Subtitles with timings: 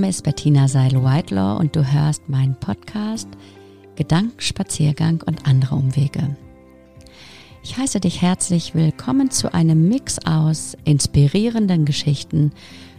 [0.00, 3.28] Name ist Bettina Seil-Whitelaw und du hörst meinen Podcast
[3.96, 6.38] Gedankenspaziergang und andere Umwege.
[7.62, 12.52] Ich heiße dich herzlich willkommen zu einem Mix aus inspirierenden Geschichten,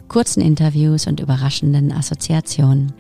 [0.10, 2.94] kurzen Interviews und überraschenden Assoziationen.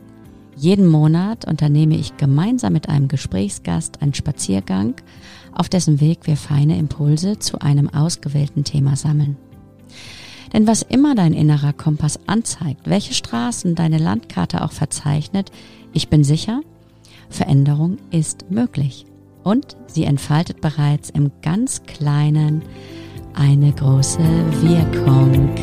[0.55, 4.95] Jeden Monat unternehme ich gemeinsam mit einem Gesprächsgast einen Spaziergang,
[5.53, 9.37] auf dessen Weg wir feine Impulse zu einem ausgewählten Thema sammeln.
[10.53, 15.51] Denn was immer dein innerer Kompass anzeigt, welche Straßen deine Landkarte auch verzeichnet,
[15.93, 16.61] ich bin sicher,
[17.29, 19.05] Veränderung ist möglich.
[19.43, 22.63] Und sie entfaltet bereits im ganz kleinen
[23.33, 25.55] eine große Wirkung.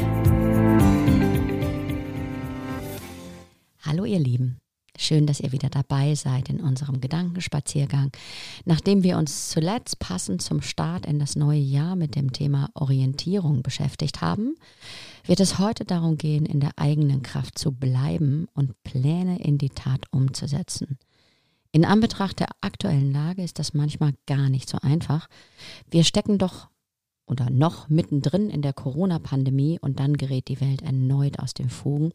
[3.84, 4.58] Hallo ihr Lieben.
[5.00, 8.10] Schön, dass ihr wieder dabei seid in unserem Gedankenspaziergang.
[8.64, 13.62] Nachdem wir uns zuletzt passend zum Start in das neue Jahr mit dem Thema Orientierung
[13.62, 14.56] beschäftigt haben,
[15.24, 19.70] wird es heute darum gehen, in der eigenen Kraft zu bleiben und Pläne in die
[19.70, 20.98] Tat umzusetzen.
[21.70, 25.28] In Anbetracht der aktuellen Lage ist das manchmal gar nicht so einfach.
[25.88, 26.66] Wir stecken doch
[27.28, 32.12] oder noch mittendrin in der Corona-Pandemie und dann gerät die Welt erneut aus den Fugen.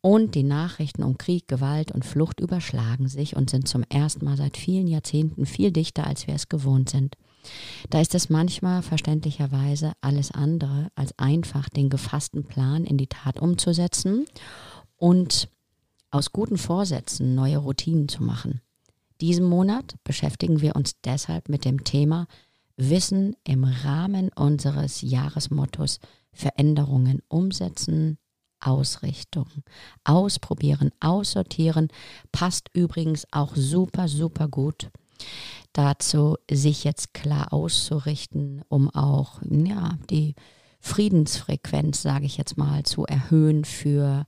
[0.00, 4.36] Und die Nachrichten um Krieg, Gewalt und Flucht überschlagen sich und sind zum ersten Mal
[4.36, 7.16] seit vielen Jahrzehnten viel dichter, als wir es gewohnt sind.
[7.90, 13.40] Da ist es manchmal verständlicherweise alles andere als einfach, den gefassten Plan in die Tat
[13.40, 14.26] umzusetzen
[14.96, 15.48] und
[16.10, 18.60] aus guten Vorsätzen neue Routinen zu machen.
[19.20, 22.26] Diesen Monat beschäftigen wir uns deshalb mit dem Thema
[22.76, 26.00] Wissen im Rahmen unseres Jahresmottos
[26.32, 28.18] Veränderungen umsetzen,
[28.60, 29.46] Ausrichtung.
[30.04, 31.88] Ausprobieren, aussortieren
[32.32, 34.90] passt übrigens auch super, super gut
[35.72, 40.34] dazu, sich jetzt klar auszurichten, um auch ja, die
[40.80, 44.24] Friedensfrequenz, sage ich jetzt mal, zu erhöhen für,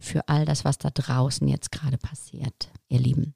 [0.00, 3.34] für all das, was da draußen jetzt gerade passiert, ihr Lieben.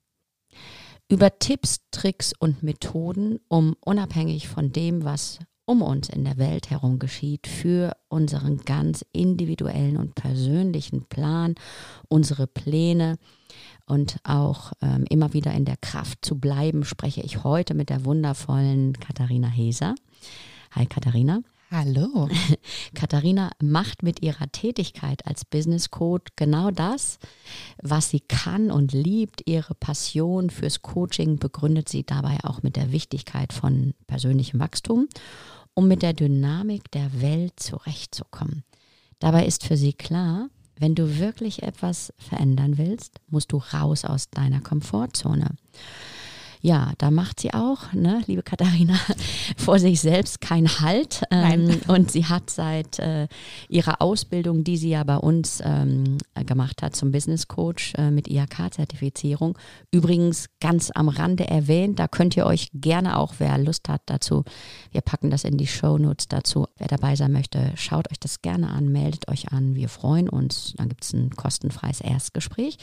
[1.10, 6.69] Über Tipps, Tricks und Methoden, um unabhängig von dem, was um uns in der Welt
[6.69, 11.54] herum geschieht, für unseren ganz individuellen und persönlichen Plan,
[12.08, 13.16] unsere Pläne
[13.86, 18.04] und auch ähm, immer wieder in der Kraft zu bleiben, spreche ich heute mit der
[18.04, 19.94] wundervollen Katharina Heser.
[20.72, 21.40] Hi Katharina.
[21.71, 22.31] Hallo.
[22.95, 27.19] Katharina macht mit ihrer Tätigkeit als Business Coach genau das,
[27.83, 29.43] was sie kann und liebt.
[29.45, 35.09] Ihre Passion fürs Coaching begründet sie dabei auch mit der Wichtigkeit von persönlichem Wachstum
[35.75, 38.65] um mit der Dynamik der Welt zurechtzukommen.
[39.21, 44.29] Dabei ist für sie klar, wenn du wirklich etwas verändern willst, musst du raus aus
[44.31, 45.55] deiner Komfortzone
[46.60, 48.98] ja, da macht sie auch, ne, liebe Katharina,
[49.56, 51.22] vor sich selbst keinen Halt.
[51.30, 53.28] Ähm, und sie hat seit äh,
[53.69, 58.28] ihrer Ausbildung, die sie ja bei uns ähm, gemacht hat zum Business Coach äh, mit
[58.28, 59.56] IHK-Zertifizierung,
[59.91, 64.44] übrigens ganz am Rande erwähnt, da könnt ihr euch gerne auch, wer Lust hat dazu,
[64.90, 68.42] wir packen das in die Show Notes dazu, wer dabei sein möchte, schaut euch das
[68.42, 72.78] gerne an, meldet euch an, wir freuen uns, dann gibt es ein kostenfreies Erstgespräch.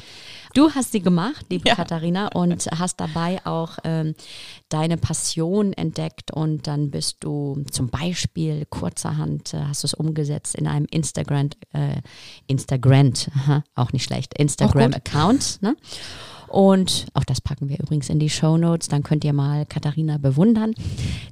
[0.53, 1.75] Du hast sie gemacht, liebe ja.
[1.75, 4.15] Katharina, und hast dabei auch auch ähm,
[4.69, 10.55] deine Passion entdeckt und dann bist du zum Beispiel kurzerhand, äh, hast du es umgesetzt
[10.55, 12.01] in einem Instagram, äh,
[12.47, 13.13] Instagram,
[13.75, 15.61] auch nicht schlecht, Instagram-Account.
[15.61, 15.75] Ne?
[16.47, 18.87] Und auch das packen wir übrigens in die Show Notes.
[18.87, 20.73] Dann könnt ihr mal Katharina bewundern.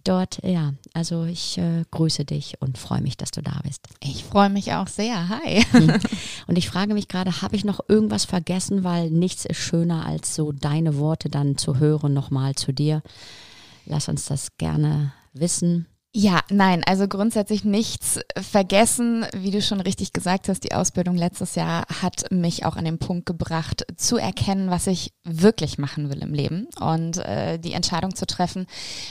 [0.04, 3.88] Dort, ja, also ich äh, grüße dich und freue mich, dass du da bist.
[4.02, 5.30] Ich freue mich auch sehr.
[5.30, 5.64] Hi.
[6.48, 10.36] Und ich frage mich gerade, habe ich noch irgendwas vergessen, weil nichts ist schöner, als
[10.36, 13.02] so deine Worte dann zu hören, nochmal zu dir.
[13.86, 15.88] Lass uns das gerne wissen.
[16.16, 19.26] Ja, nein, also grundsätzlich nichts vergessen.
[19.36, 23.00] Wie du schon richtig gesagt hast, die Ausbildung letztes Jahr hat mich auch an den
[23.00, 28.14] Punkt gebracht, zu erkennen, was ich wirklich machen will im Leben und äh, die Entscheidung
[28.14, 28.68] zu treffen,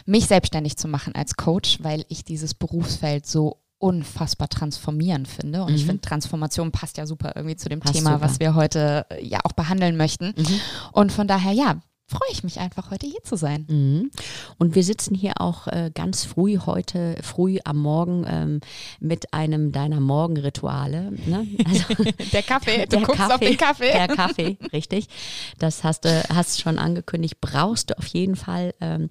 [0.07, 5.63] mich selbstständig zu machen als Coach, weil ich dieses Berufsfeld so unfassbar transformieren finde.
[5.65, 5.77] Und mhm.
[5.77, 8.25] ich finde, Transformation passt ja super irgendwie zu dem passt Thema, super.
[8.25, 10.35] was wir heute äh, ja auch behandeln möchten.
[10.37, 10.61] Mhm.
[10.93, 11.81] Und von daher, ja,
[12.13, 13.67] freue ich mich einfach, heute hier zu sein.
[13.69, 14.11] Mhm.
[14.59, 18.61] Und wir sitzen hier auch äh, ganz früh heute, früh am Morgen ähm,
[19.01, 21.13] mit einem deiner Morgenrituale.
[21.27, 21.47] Ne?
[21.73, 21.95] Also,
[22.33, 23.93] der Kaffee, du der guckst Kaffee, auf den Kaffee.
[23.93, 25.07] Der Kaffee, richtig.
[25.59, 28.75] Das hast du hast schon angekündigt, brauchst du auf jeden Fall.
[28.81, 29.09] Ähm.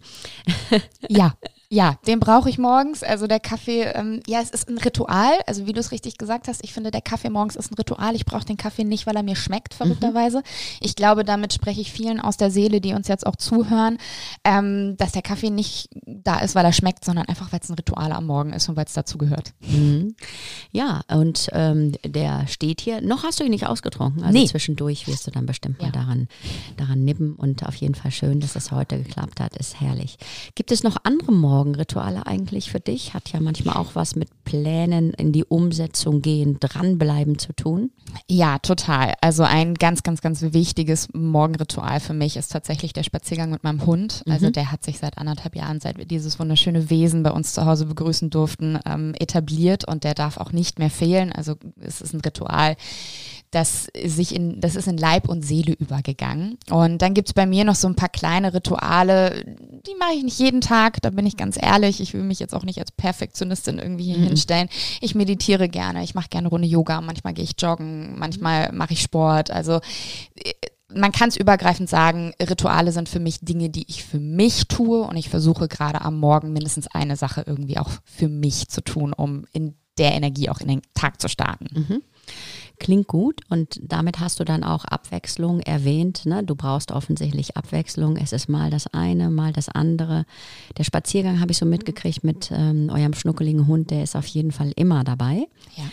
[1.09, 1.33] Ja.
[1.73, 3.01] Ja, den brauche ich morgens.
[3.01, 5.31] Also der Kaffee, ähm, ja, es ist ein Ritual.
[5.47, 8.13] Also wie du es richtig gesagt hast, ich finde, der Kaffee morgens ist ein Ritual.
[8.13, 10.39] Ich brauche den Kaffee nicht, weil er mir schmeckt, verrückterweise.
[10.39, 10.43] Mhm.
[10.81, 13.99] Ich glaube, damit spreche ich vielen aus der Seele, die uns jetzt auch zuhören,
[14.43, 17.75] ähm, dass der Kaffee nicht da ist, weil er schmeckt, sondern einfach, weil es ein
[17.75, 19.53] Ritual am Morgen ist und weil es dazu gehört.
[19.61, 20.13] Mhm.
[20.73, 22.99] Ja, und ähm, der steht hier.
[22.99, 24.23] Noch hast du ihn nicht ausgetrunken.
[24.23, 24.45] Also nee.
[24.45, 25.91] zwischendurch wirst du dann bestimmt mal ja.
[25.93, 26.27] daran,
[26.75, 27.33] daran nippen.
[27.35, 29.55] Und auf jeden Fall schön, dass das heute geklappt hat.
[29.55, 30.17] Ist herrlich.
[30.55, 31.31] Gibt es noch andere
[31.61, 33.13] Morgenrituale eigentlich für dich?
[33.13, 37.91] Hat ja manchmal auch was mit Plänen in die Umsetzung gehen, dranbleiben zu tun.
[38.27, 39.13] Ja, total.
[39.21, 43.85] Also ein ganz, ganz, ganz wichtiges Morgenritual für mich ist tatsächlich der Spaziergang mit meinem
[43.85, 44.23] Hund.
[44.27, 44.53] Also mhm.
[44.53, 47.85] der hat sich seit anderthalb Jahren, seit wir dieses wunderschöne Wesen bei uns zu Hause
[47.85, 51.31] begrüßen durften, ähm, etabliert und der darf auch nicht mehr fehlen.
[51.31, 52.75] Also es ist ein Ritual,
[53.51, 56.57] das sich in, das ist in Leib und Seele übergegangen.
[56.69, 60.23] Und dann gibt es bei mir noch so ein paar kleine Rituale, die mache ich
[60.23, 61.99] nicht jeden Tag, da bin ich ganz ehrlich.
[61.99, 64.27] Ich will mich jetzt auch nicht als Perfektionistin irgendwie hier mhm.
[64.27, 64.69] hinstellen.
[65.01, 69.01] Ich meditiere gerne, ich mache gerne Runde Yoga, manchmal gehe ich joggen, manchmal mache ich
[69.01, 69.51] Sport.
[69.51, 69.81] Also
[70.35, 70.53] äh,
[70.93, 75.01] man kann es übergreifend sagen, Rituale sind für mich Dinge, die ich für mich tue
[75.01, 79.13] und ich versuche gerade am Morgen mindestens eine Sache irgendwie auch für mich zu tun,
[79.13, 81.67] um in der Energie auch in den Tag zu starten.
[81.73, 82.01] Mhm
[82.81, 86.25] klingt gut und damit hast du dann auch Abwechslung erwähnt.
[86.25, 86.43] Ne?
[86.43, 88.17] Du brauchst offensichtlich Abwechslung.
[88.17, 90.25] Es ist mal das eine, mal das andere.
[90.79, 94.51] Der Spaziergang habe ich so mitgekriegt mit ähm, eurem schnuckeligen Hund, der ist auf jeden
[94.51, 95.45] Fall immer dabei.
[95.77, 95.83] Ja.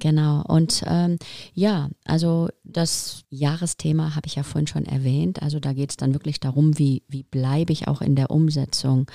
[0.00, 0.42] Genau.
[0.42, 1.18] Und ähm,
[1.54, 5.42] ja, also das Jahresthema habe ich ja vorhin schon erwähnt.
[5.42, 9.08] Also da geht es dann wirklich darum, wie, wie bleibe ich auch in der Umsetzung,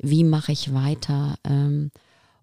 [0.00, 1.36] wie mache ich weiter.
[1.44, 1.90] Ähm,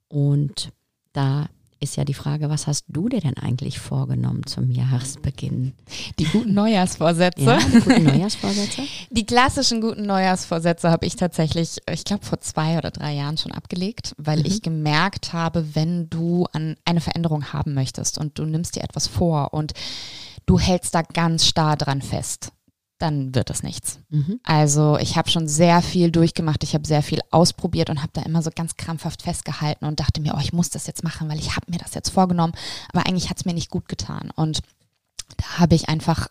[0.07, 0.71] und
[1.13, 1.47] da
[1.81, 5.73] ist ja die Frage, was hast du dir denn eigentlich vorgenommen zum Jahresbeginn?
[6.19, 7.41] Die guten Neujahrsvorsätze.
[7.41, 8.83] Ja, die guten Neujahrsvorsätze.
[9.09, 13.51] Die klassischen guten Neujahrsvorsätze habe ich tatsächlich, ich glaube, vor zwei oder drei Jahren schon
[13.51, 14.45] abgelegt, weil mhm.
[14.45, 19.07] ich gemerkt habe, wenn du an eine Veränderung haben möchtest und du nimmst dir etwas
[19.07, 19.73] vor und
[20.45, 22.51] du hältst da ganz starr dran fest,
[23.01, 23.99] dann wird es nichts.
[24.09, 24.39] Mhm.
[24.43, 28.21] Also ich habe schon sehr viel durchgemacht, ich habe sehr viel ausprobiert und habe da
[28.21, 31.39] immer so ganz krampfhaft festgehalten und dachte mir, oh, ich muss das jetzt machen, weil
[31.39, 32.53] ich habe mir das jetzt vorgenommen,
[32.93, 34.31] aber eigentlich hat es mir nicht gut getan.
[34.35, 34.61] Und
[35.37, 36.27] da habe ich einfach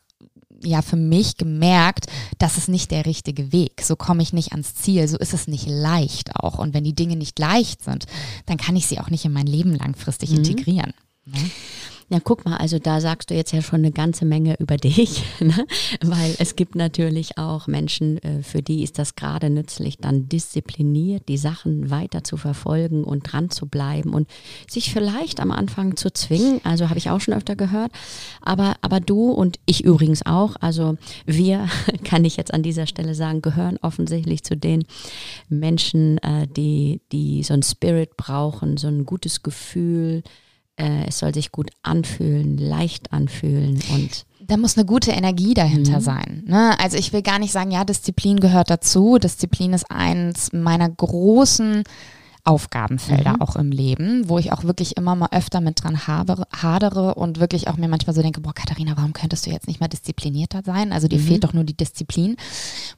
[0.62, 2.06] ja für mich gemerkt,
[2.38, 3.80] das ist nicht der richtige Weg.
[3.82, 6.58] So komme ich nicht ans Ziel, so ist es nicht leicht auch.
[6.58, 8.06] Und wenn die Dinge nicht leicht sind,
[8.46, 10.38] dann kann ich sie auch nicht in mein Leben langfristig mhm.
[10.38, 10.92] integrieren.
[11.24, 11.50] Ne?
[12.12, 15.22] Ja, guck mal, also da sagst du jetzt ja schon eine ganze Menge über dich,
[15.38, 15.64] ne?
[16.02, 21.28] weil es gibt natürlich auch Menschen, äh, für die ist das gerade nützlich, dann diszipliniert
[21.28, 24.28] die Sachen weiter zu verfolgen und dran zu bleiben und
[24.68, 26.60] sich vielleicht am Anfang zu zwingen.
[26.64, 27.92] Also habe ich auch schon öfter gehört.
[28.40, 30.96] Aber, aber du und ich übrigens auch, also
[31.26, 31.68] wir,
[32.04, 34.84] kann ich jetzt an dieser Stelle sagen, gehören offensichtlich zu den
[35.48, 40.24] Menschen, äh, die, die so ein Spirit brauchen, so ein gutes Gefühl
[40.76, 45.98] äh, es soll sich gut anfühlen, leicht anfühlen und da muss eine gute Energie dahinter
[45.98, 46.02] mhm.
[46.02, 46.42] sein.
[46.46, 46.78] Ne?
[46.80, 49.18] Also ich will gar nicht sagen, ja, Disziplin gehört dazu.
[49.18, 51.84] Disziplin ist eins meiner großen
[52.44, 53.40] Aufgabenfelder mhm.
[53.40, 57.40] auch im Leben, wo ich auch wirklich immer mal öfter mit dran habe, hadere und
[57.40, 60.62] wirklich auch mir manchmal so denke, boah, Katharina, warum könntest du jetzt nicht mal disziplinierter
[60.64, 60.92] sein?
[60.92, 61.24] Also dir mhm.
[61.24, 62.36] fehlt doch nur die Disziplin.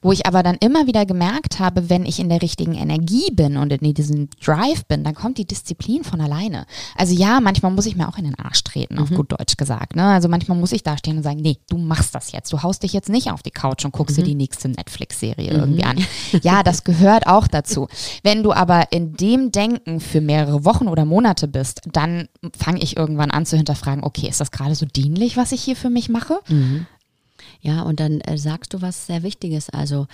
[0.01, 3.57] Wo ich aber dann immer wieder gemerkt habe, wenn ich in der richtigen Energie bin
[3.57, 6.65] und in diesem Drive bin, dann kommt die Disziplin von alleine.
[6.95, 9.15] Also ja, manchmal muss ich mir auch in den Arsch treten, auf mhm.
[9.15, 9.95] gut Deutsch gesagt.
[9.95, 10.03] Ne?
[10.03, 12.51] Also manchmal muss ich da stehen und sagen, nee, du machst das jetzt.
[12.53, 14.27] Du haust dich jetzt nicht auf die Couch und guckst dir mhm.
[14.27, 15.89] die nächste Netflix-Serie irgendwie mhm.
[15.89, 15.97] an.
[16.41, 17.87] Ja, das gehört auch dazu.
[18.23, 22.81] Wenn du aber in dem dem Denken für mehrere Wochen oder Monate bist, dann fange
[22.81, 25.89] ich irgendwann an zu hinterfragen, okay, ist das gerade so dienlich, was ich hier für
[25.89, 26.39] mich mache?
[26.47, 26.85] Mhm.
[27.61, 29.69] Ja, und dann äh, sagst du was sehr Wichtiges.
[29.69, 30.07] Also,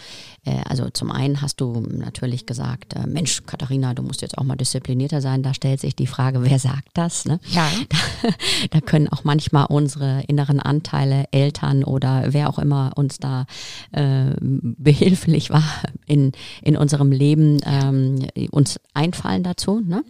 [0.45, 4.43] äh, also zum einen hast du natürlich gesagt, äh, Mensch, Katharina, du musst jetzt auch
[4.43, 5.41] mal disziplinierter sein.
[5.41, 7.25] Da stellt sich die Frage, wer sagt das?
[7.25, 7.39] Ne?
[7.51, 7.69] Ja.
[8.21, 8.29] Da,
[8.71, 13.45] da, können auch manchmal unsere inneren Anteile, Eltern oder wer auch immer uns da
[13.91, 15.63] äh, behilflich war
[16.05, 19.79] in, in unserem Leben, ähm, uns einfallen dazu.
[19.79, 20.03] Ne?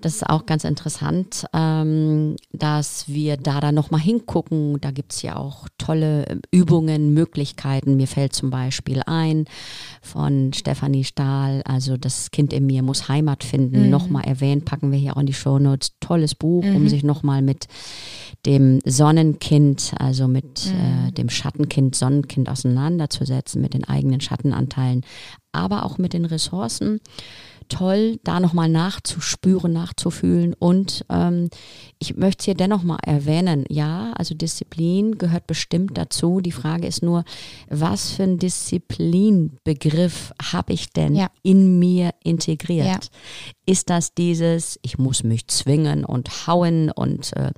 [0.00, 4.78] Das ist auch ganz interessant, ähm, dass wir da dann nochmal hingucken.
[4.80, 7.96] Da gibt es ja auch tolle Übungen, Möglichkeiten.
[7.96, 9.46] Mir fällt zum Beispiel ein
[10.02, 13.90] von Stefanie Stahl, also das Kind in mir muss Heimat finden, mhm.
[13.90, 15.92] nochmal erwähnt, packen wir hier auch in die Shownotes.
[16.00, 16.76] Tolles Buch, mhm.
[16.76, 17.66] um sich nochmal mit
[18.44, 21.08] dem Sonnenkind, also mit mhm.
[21.08, 25.04] äh, dem Schattenkind, Sonnenkind auseinanderzusetzen, mit den eigenen Schattenanteilen,
[25.52, 27.00] aber auch mit den Ressourcen
[27.68, 30.54] toll, da nochmal nachzuspüren, nachzufühlen.
[30.58, 31.50] Und ähm,
[31.98, 36.40] ich möchte es hier dennoch mal erwähnen, ja, also Disziplin gehört bestimmt dazu.
[36.40, 37.24] Die Frage ist nur,
[37.68, 41.28] was für ein Disziplinbegriff habe ich denn ja.
[41.42, 42.86] in mir integriert?
[42.86, 42.98] Ja.
[43.66, 47.50] Ist das dieses, ich muss mich zwingen und hauen und äh,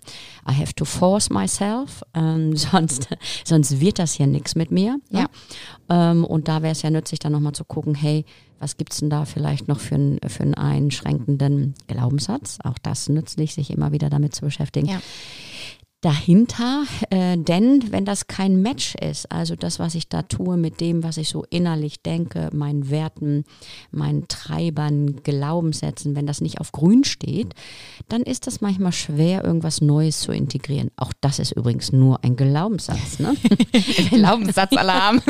[0.48, 3.08] I have to force myself, ähm, sonst,
[3.44, 4.98] sonst wird das hier nichts mit mir.
[5.10, 5.20] Ne?
[5.20, 5.26] Ja.
[5.90, 8.24] Ähm, und da wäre es ja nützlich, dann nochmal zu gucken, hey,
[8.58, 12.58] was gibt es denn da vielleicht noch für, ein, für einen einschränkenden Glaubenssatz?
[12.64, 14.88] Auch das nützlich, sich immer wieder damit zu beschäftigen.
[14.88, 15.00] Ja
[16.00, 20.80] dahinter, äh, denn wenn das kein Match ist, also das, was ich da tue mit
[20.80, 23.44] dem, was ich so innerlich denke, meinen Werten,
[23.90, 27.54] meinen Treibern, Glaubenssätzen, wenn das nicht auf grün steht,
[28.08, 30.92] dann ist das manchmal schwer, irgendwas Neues zu integrieren.
[30.96, 33.18] Auch das ist übrigens nur ein Glaubenssatz.
[33.18, 33.34] Ne?
[34.10, 35.20] Glaubenssatzalarm.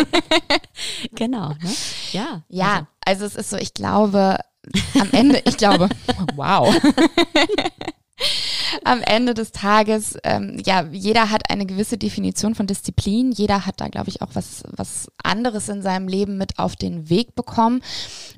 [1.14, 1.48] genau.
[1.48, 1.70] Ne?
[2.12, 2.42] Ja.
[2.50, 3.24] Ja, also.
[3.24, 4.38] also es ist so, ich glaube,
[5.00, 5.88] am Ende, ich glaube,
[6.36, 6.68] wow
[8.84, 13.32] am Ende des Tages, ähm, ja, jeder hat eine gewisse Definition von Disziplin.
[13.32, 17.10] Jeder hat da, glaube ich, auch was, was anderes in seinem Leben mit auf den
[17.10, 17.82] Weg bekommen.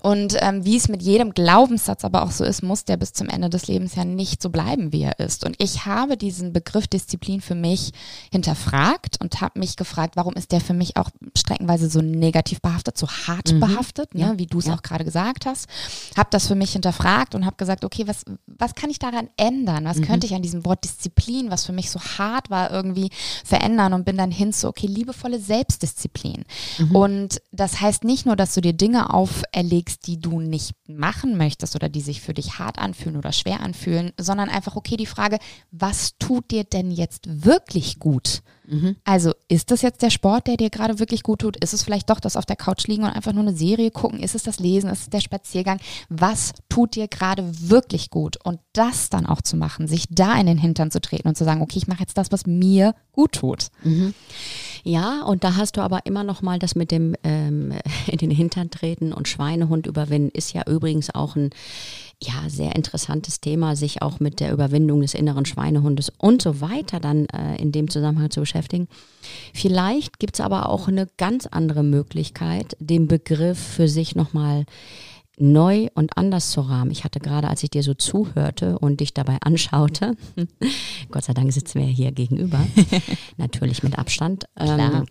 [0.00, 3.28] Und ähm, wie es mit jedem Glaubenssatz aber auch so ist, muss der bis zum
[3.28, 5.44] Ende des Lebens ja nicht so bleiben, wie er ist.
[5.44, 7.92] Und ich habe diesen Begriff Disziplin für mich
[8.30, 12.96] hinterfragt und habe mich gefragt, warum ist der für mich auch streckenweise so negativ behaftet,
[12.96, 13.60] so hart mhm.
[13.60, 14.38] behaftet, ne, ja.
[14.38, 14.74] wie du es ja.
[14.74, 15.66] auch gerade gesagt hast.
[16.16, 19.84] Habe das für mich hinterfragt und habe gesagt, okay, was, was kann ich daran ändern?
[19.84, 20.04] Was mhm.
[20.04, 23.10] könnte ich an diesem Wort Disziplin, was für mich so hart war, irgendwie
[23.44, 26.44] verändern und bin dann hin zu, okay, liebevolle Selbstdisziplin.
[26.78, 26.96] Mhm.
[26.96, 31.74] Und das heißt nicht nur, dass du dir Dinge auferlegst, die du nicht machen möchtest
[31.74, 35.38] oder die sich für dich hart anfühlen oder schwer anfühlen, sondern einfach, okay, die Frage,
[35.70, 38.42] was tut dir denn jetzt wirklich gut?
[38.70, 38.96] Mhm.
[39.04, 41.56] Also ist das jetzt der Sport, der dir gerade wirklich gut tut?
[41.62, 44.20] Ist es vielleicht doch das auf der Couch liegen und einfach nur eine Serie gucken?
[44.20, 44.88] Ist es das Lesen?
[44.90, 45.80] Ist es der Spaziergang?
[46.08, 48.38] Was tut dir gerade wirklich gut?
[48.44, 51.44] Und das dann auch zu machen, sich da in den Hintern zu treten und zu
[51.44, 53.68] sagen, okay, ich mache jetzt das, was mir gut tut.
[53.82, 54.14] Mhm.
[54.84, 57.72] Ja, und da hast du aber immer noch mal das mit dem ähm,
[58.06, 61.50] in den Hintern treten und Schweinehund überwinden, ist ja übrigens auch ein
[62.22, 67.00] ja, sehr interessantes Thema, sich auch mit der Überwindung des inneren Schweinehundes und so weiter
[67.00, 68.88] dann äh, in dem Zusammenhang zu beschäftigen.
[69.54, 74.66] Vielleicht gibt es aber auch eine ganz andere Möglichkeit, den Begriff für sich nochmal
[75.38, 76.90] neu und anders zu rahmen.
[76.90, 80.14] Ich hatte gerade, als ich dir so zuhörte und dich dabei anschaute,
[81.10, 82.60] Gott sei Dank sitzen wir hier gegenüber,
[83.38, 84.44] natürlich mit Abstand.
[84.58, 85.06] Ähm,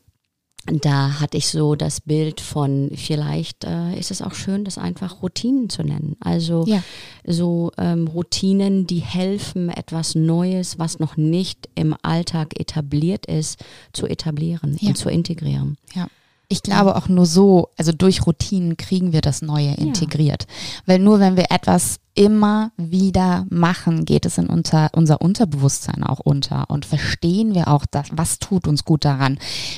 [0.66, 5.22] da hatte ich so das Bild von, vielleicht äh, ist es auch schön, das einfach
[5.22, 6.16] Routinen zu nennen.
[6.20, 6.84] Also ja.
[7.26, 13.64] so ähm, Routinen, die helfen, etwas Neues, was noch nicht im Alltag etabliert ist,
[13.94, 14.90] zu etablieren ja.
[14.90, 15.78] und zu integrieren.
[15.96, 16.08] Ja.
[16.52, 20.48] Ich glaube auch nur so, also durch Routinen kriegen wir das Neue integriert.
[20.50, 20.82] Ja.
[20.88, 26.20] Weil nur wenn wir etwas immer wieder machen, geht es in unter, unser Unterbewusstsein auch
[26.20, 29.38] unter und verstehen wir auch, das, was tut uns gut daran.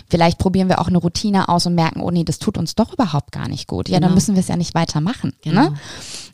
[0.09, 2.93] Vielleicht probieren wir auch eine Routine aus und merken, oh nee, das tut uns doch
[2.93, 3.89] überhaupt gar nicht gut.
[3.89, 4.07] Ja, genau.
[4.07, 5.33] dann müssen wir es ja nicht weitermachen.
[5.43, 5.51] Ne?
[5.51, 5.69] Genau.
[5.69, 5.73] Ne?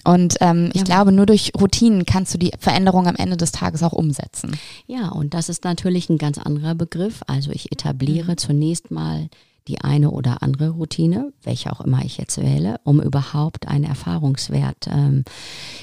[0.06, 0.84] Und ähm, ich ja.
[0.84, 4.58] glaube, nur durch Routinen kannst du die Veränderung am Ende des Tages auch umsetzen.
[4.86, 7.22] Ja, und das ist natürlich ein ganz anderer Begriff.
[7.28, 8.38] Also ich etabliere mhm.
[8.38, 9.30] zunächst mal
[9.68, 14.88] die eine oder andere Routine, welche auch immer ich jetzt wähle, um überhaupt einen Erfahrungswert
[14.90, 15.24] ähm,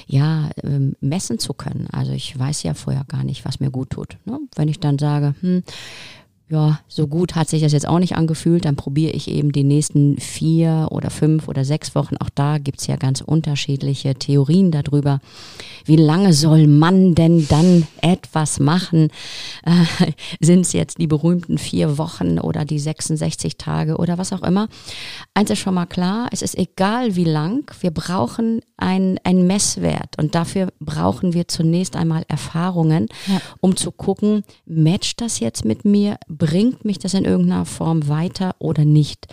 [0.07, 1.87] ja, ähm, messen zu können.
[1.91, 4.17] Also ich weiß ja vorher gar nicht, was mir gut tut.
[4.25, 4.39] Ne?
[4.55, 5.63] Wenn ich dann sage, hm,
[6.47, 9.63] ja, so gut hat sich das jetzt auch nicht angefühlt, dann probiere ich eben die
[9.63, 12.17] nächsten vier oder fünf oder sechs Wochen.
[12.17, 15.21] Auch da gibt's ja ganz unterschiedliche Theorien darüber.
[15.85, 19.09] Wie lange soll man denn dann etwas machen?
[19.65, 24.43] Äh, Sind es jetzt die berühmten vier Wochen oder die 66 Tage oder was auch
[24.43, 24.67] immer?
[25.33, 30.19] Eins ist schon mal klar, es ist egal wie lang, wir brauchen ein, ein Messwert
[30.19, 33.41] und dafür brauchen wir zunächst einmal Erfahrungen, ja.
[33.61, 36.17] um zu gucken, matcht das jetzt mit mir?
[36.37, 39.27] Bringt mich das in irgendeiner Form weiter oder nicht?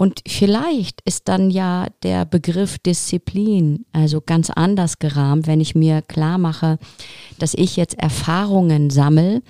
[0.00, 6.00] Und vielleicht ist dann ja der Begriff Disziplin also ganz anders gerahmt, wenn ich mir
[6.00, 6.78] klar mache,
[7.38, 9.42] dass ich jetzt Erfahrungen sammle,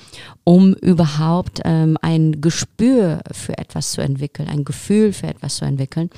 [0.42, 6.10] um überhaupt ähm, ein Gespür für etwas zu entwickeln, ein Gefühl für etwas zu entwickeln,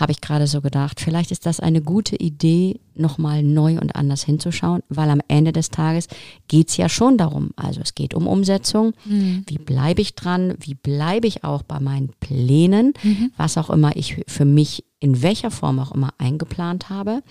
[0.00, 4.24] habe ich gerade so gedacht, vielleicht ist das eine gute Idee, nochmal neu und anders
[4.24, 6.08] hinzuschauen, weil am Ende des Tages
[6.48, 9.44] geht es ja schon darum, also es geht um Umsetzung, mhm.
[9.46, 13.32] wie bleibe ich dran, wie bleibe ich auch bei meinen Plänen, mhm.
[13.36, 17.22] was auch immer ich für mich in welcher Form auch immer eingeplant habe,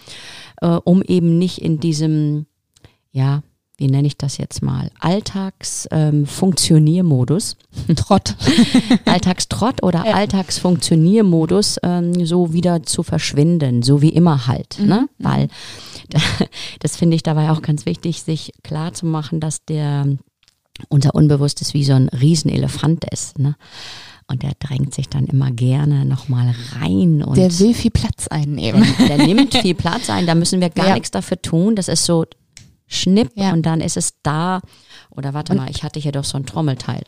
[0.62, 2.46] äh, um eben nicht in diesem,
[3.12, 3.42] ja,
[3.78, 7.58] wie nenne ich das jetzt mal, Alltagsfunktioniermodus.
[7.90, 8.36] Ähm, Trott.
[9.06, 10.14] Alltagstrott oder ja.
[10.14, 14.80] Alltagsfunktioniermodus ähm, so wieder zu verschwinden, so wie immer halt.
[14.80, 14.88] Mhm.
[14.88, 15.10] Ne?
[15.18, 15.26] Mhm.
[15.26, 15.50] Weil
[16.80, 20.08] das finde ich dabei auch ganz wichtig, sich klar zu machen, dass der
[20.90, 23.40] unser Unbewusstes wie so ein Riesenelefant ist.
[23.40, 23.56] Ne?
[24.28, 27.24] Und der drängt sich dann immer gerne nochmal rein.
[27.24, 28.86] Und der will viel Platz einnehmen.
[29.00, 30.94] Der, der nimmt viel Platz ein, da müssen wir gar ja.
[30.96, 31.76] nichts dafür tun.
[31.76, 32.26] Das ist so
[32.88, 33.54] schnipp ja.
[33.54, 34.62] und dann ist es da.
[35.10, 37.04] Oder warte und mal, ich hatte hier doch so ein Trommelteil.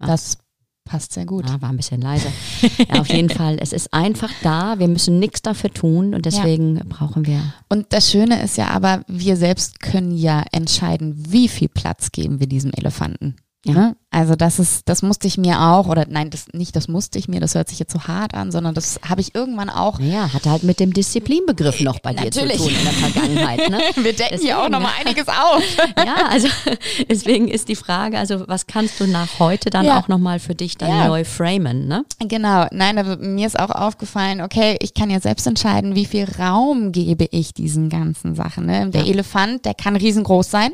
[0.00, 0.06] Ja.
[0.06, 0.38] Das
[0.84, 1.48] passt sehr gut.
[1.48, 2.30] Ja, war ein bisschen leiser.
[2.78, 6.76] ja, auf jeden Fall, es ist einfach da, wir müssen nichts dafür tun und deswegen
[6.76, 6.82] ja.
[6.88, 7.40] brauchen wir.
[7.68, 12.40] Und das Schöne ist ja aber, wir selbst können ja entscheiden, wie viel Platz geben
[12.40, 13.36] wir diesem Elefanten.
[13.64, 13.94] Ja.
[14.12, 14.18] Ne?
[14.18, 17.28] Also das ist, das musste ich mir auch, oder nein, das nicht, das musste ich
[17.28, 20.00] mir, das hört sich jetzt so hart an, sondern das habe ich irgendwann auch.
[20.00, 22.56] Ja, hatte halt mit dem Disziplinbegriff noch bei dir Natürlich.
[22.56, 23.70] zu tun in der Vergangenheit.
[23.70, 23.78] Ne?
[23.96, 25.62] Wir decken deswegen, hier auch nochmal einiges auf.
[26.04, 26.48] ja, also
[27.08, 30.00] deswegen ist die Frage, also was kannst du nach heute dann ja.
[30.00, 31.06] auch nochmal für dich dann ja.
[31.06, 32.04] neu framen, ne?
[32.18, 36.26] Genau, nein, aber mir ist auch aufgefallen, okay, ich kann ja selbst entscheiden, wie viel
[36.38, 38.66] Raum gebe ich diesen ganzen Sachen.
[38.66, 38.88] Ne?
[38.90, 39.12] Der ja.
[39.12, 40.72] Elefant, der kann riesengroß sein,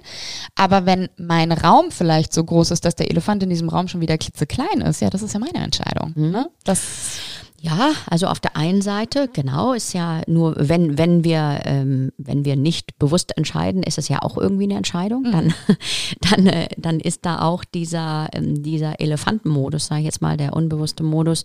[0.54, 3.88] aber wenn mein Raum vielleicht so groß ist, dass der Elefant Elefant in diesem Raum
[3.88, 6.12] schon wieder klitzeklein ist, ja, das ist ja meine Entscheidung.
[6.14, 6.50] Ne?
[6.64, 7.18] Das
[7.64, 12.44] ja, also auf der einen Seite, genau, ist ja nur, wenn, wenn wir, ähm, wenn
[12.44, 15.22] wir nicht bewusst entscheiden, ist es ja auch irgendwie eine Entscheidung.
[15.22, 15.32] Mhm.
[15.32, 15.54] Dann,
[16.20, 20.52] dann, äh, dann ist da auch dieser, ähm, dieser Elefantenmodus, sage ich jetzt mal, der
[20.52, 21.44] unbewusste Modus.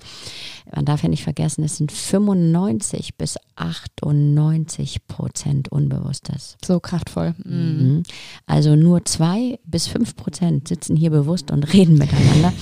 [0.75, 6.57] Man darf ja nicht vergessen, es sind 95 bis 98 Prozent Unbewusstes.
[6.63, 7.35] So kraftvoll.
[7.43, 7.53] Mhm.
[7.53, 8.03] mhm.
[8.45, 12.53] Also nur zwei bis fünf Prozent sitzen hier bewusst und reden miteinander.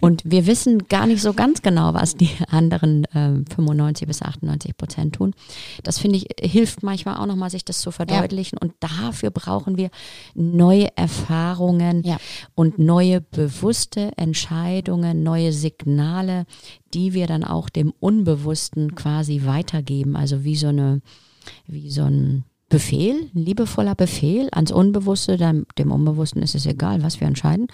[0.00, 4.76] und wir wissen gar nicht so ganz genau, was die anderen äh, 95 bis 98
[4.76, 5.34] Prozent tun.
[5.82, 8.58] Das finde ich, hilft manchmal auch nochmal, sich das zu verdeutlichen.
[8.60, 8.66] Ja.
[8.66, 9.90] Und dafür brauchen wir
[10.34, 12.16] neue Erfahrungen ja.
[12.54, 16.46] und neue bewusste Entscheidungen, neue Signale,
[16.94, 20.16] die wir dann auch dem Unbewussten quasi weitergeben.
[20.16, 21.00] Also wie so eine,
[21.66, 27.02] wie so ein Befehl, ein liebevoller Befehl ans Unbewusste, dem, dem Unbewussten ist es egal,
[27.02, 27.68] was wir entscheiden.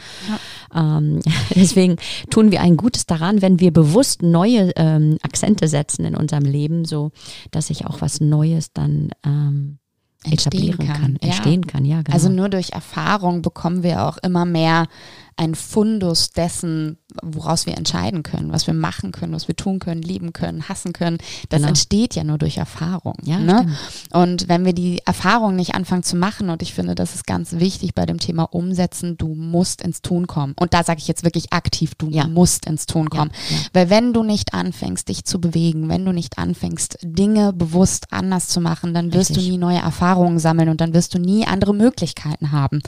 [0.72, 0.98] Ja.
[0.98, 1.20] Ähm,
[1.54, 1.96] deswegen
[2.30, 6.84] tun wir ein Gutes daran, wenn wir bewusst neue ähm, Akzente setzen in unserem Leben,
[6.84, 7.10] so
[7.50, 9.78] dass sich auch was Neues dann ähm,
[10.24, 11.72] etablieren kann, kann entstehen ja.
[11.72, 11.84] kann.
[11.84, 12.14] Ja, genau.
[12.14, 14.86] Also nur durch Erfahrung bekommen wir auch immer mehr
[15.36, 20.02] ein Fundus dessen, woraus wir entscheiden können, was wir machen können, was wir tun können,
[20.02, 21.18] lieben können, hassen können.
[21.48, 21.68] Das genau.
[21.68, 23.16] entsteht ja nur durch Erfahrung.
[23.22, 23.74] Ja, ne?
[24.12, 27.52] Und wenn wir die Erfahrung nicht anfangen zu machen, und ich finde, das ist ganz
[27.52, 30.54] wichtig bei dem Thema Umsetzen, du musst ins Tun kommen.
[30.58, 32.26] Und da sage ich jetzt wirklich aktiv, du ja.
[32.26, 33.30] musst ins Tun kommen.
[33.50, 33.56] Ja.
[33.72, 38.48] Weil wenn du nicht anfängst, dich zu bewegen, wenn du nicht anfängst, Dinge bewusst anders
[38.48, 39.46] zu machen, dann wirst Richtig.
[39.46, 42.80] du nie neue Erfahrungen sammeln und dann wirst du nie andere Möglichkeiten haben.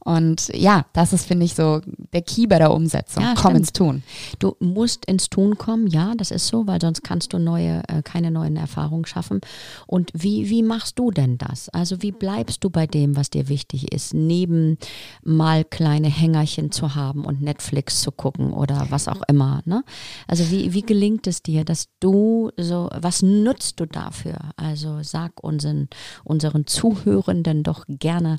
[0.00, 1.75] Und ja, das ist, finde ich, so
[2.12, 3.22] der Key bei der Umsetzung.
[3.22, 4.02] Ja, Komm ins Tun.
[4.38, 8.02] Du musst ins Tun kommen, ja, das ist so, weil sonst kannst du neue, äh,
[8.02, 9.40] keine neuen Erfahrungen schaffen.
[9.86, 11.68] Und wie, wie machst du denn das?
[11.70, 14.78] Also wie bleibst du bei dem, was dir wichtig ist, neben
[15.22, 19.62] mal kleine Hängerchen zu haben und Netflix zu gucken oder was auch immer.
[19.64, 19.84] Ne?
[20.26, 24.38] Also wie, wie gelingt es dir, dass du so, was nutzt du dafür?
[24.56, 25.88] Also sag unseren,
[26.24, 28.38] unseren Zuhörenden doch gerne,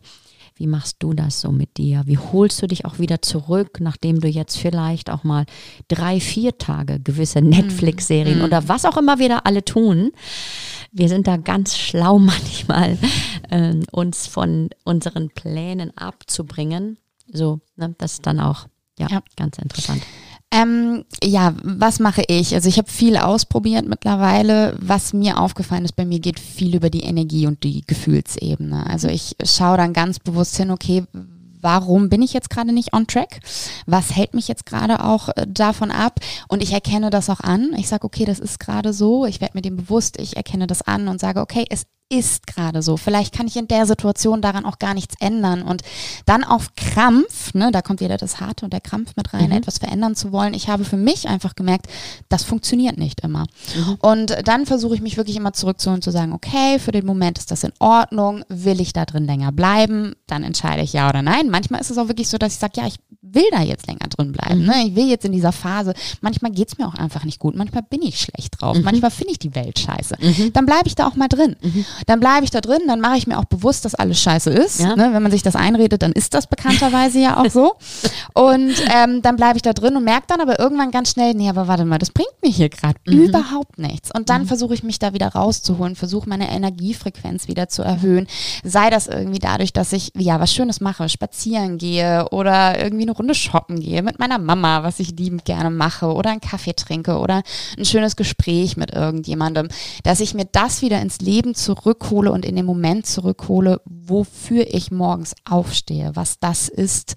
[0.58, 2.04] wie machst du das so mit dir?
[2.06, 5.46] Wie holst du dich auch wieder zurück, nachdem du jetzt vielleicht auch mal
[5.88, 7.50] drei, vier Tage gewisse mhm.
[7.50, 8.43] Netflix-Serien mm.
[8.43, 10.12] oder was auch immer wir da alle tun?
[10.91, 12.98] Wir sind da ganz schlau manchmal,
[13.50, 16.98] äh, uns von unseren Plänen abzubringen.
[17.32, 18.67] So, ne, das ist dann auch
[18.98, 19.22] ja, ja.
[19.36, 20.02] ganz interessant.
[20.50, 22.56] Ähm, ja, was mache ich?
[22.56, 24.78] Also ich habe viel ausprobiert mittlerweile.
[24.80, 28.86] Was mir aufgefallen ist, bei mir geht viel über die Energie und die Gefühlsebene.
[28.88, 31.04] Also ich schaue dann ganz bewusst hin, okay,
[31.60, 33.42] warum bin ich jetzt gerade nicht on track?
[33.86, 36.20] Was hält mich jetzt gerade auch äh, davon ab?
[36.48, 37.74] Und ich erkenne das auch an.
[37.78, 39.26] Ich sage, okay, das ist gerade so.
[39.26, 40.18] Ich werde mir dem bewusst.
[40.18, 42.96] Ich erkenne das an und sage, okay, es ist gerade so.
[42.96, 45.62] Vielleicht kann ich in der Situation daran auch gar nichts ändern.
[45.62, 45.82] Und
[46.26, 49.58] dann auf Krampf, ne, da kommt wieder das Harte und der Krampf mit rein, mhm.
[49.58, 50.54] etwas verändern zu wollen.
[50.54, 51.88] Ich habe für mich einfach gemerkt,
[52.30, 53.46] das funktioniert nicht immer.
[53.76, 53.98] Mhm.
[54.00, 57.38] Und dann versuche ich mich wirklich immer zurückzuholen und zu sagen, okay, für den Moment
[57.39, 58.43] ist das in Ordnung.
[58.48, 60.13] Will ich da drin länger bleiben?
[60.28, 61.50] Dann entscheide ich ja oder nein.
[61.50, 64.08] Manchmal ist es auch wirklich so, dass ich sage, ja, ich will da jetzt länger
[64.10, 64.62] drin bleiben.
[64.62, 64.67] Mhm.
[64.67, 64.88] Ne?
[64.88, 65.93] Ich will jetzt in dieser Phase.
[66.22, 67.56] Manchmal geht es mir auch einfach nicht gut.
[67.56, 68.78] Manchmal bin ich schlecht drauf.
[68.78, 68.84] Mhm.
[68.84, 70.15] Manchmal finde ich die Welt scheiße.
[70.20, 70.54] Mhm.
[70.54, 71.56] Dann bleibe ich da auch mal drin.
[71.98, 72.04] Mhm.
[72.06, 74.80] dann bleibe ich da drin, dann mache ich mir auch bewusst, dass alles scheiße ist.
[74.80, 74.96] Ja.
[74.96, 75.10] Ne?
[75.14, 77.74] Wenn man sich das einredet, dann ist das bekannterweise ja auch so.
[78.34, 81.50] Und ähm, dann bleibe ich da drin und merke dann aber irgendwann ganz schnell, nee,
[81.50, 83.24] aber warte mal, das bringt mir hier gerade Mhm.
[83.24, 84.12] überhaupt nichts.
[84.14, 88.28] Und dann versuche ich mich da wieder rauszuholen, versuche meine Energiefrequenz wieder zu erhöhen.
[88.64, 93.12] Sei das irgendwie dadurch, dass ich ja was Schönes mache, spazieren gehe oder irgendwie eine
[93.12, 97.18] Runde shoppen gehe mit meiner Mama, was ich liebend gerne mache, oder einen Kaffee trinke
[97.18, 97.44] oder
[97.78, 99.68] ein schönes Gespräch mit irgendjemandem,
[100.04, 101.56] dass ich mir das wieder ins Leben
[101.88, 107.15] zurückhole und in den Moment zurückhole, wofür ich morgens aufstehe, was das ist,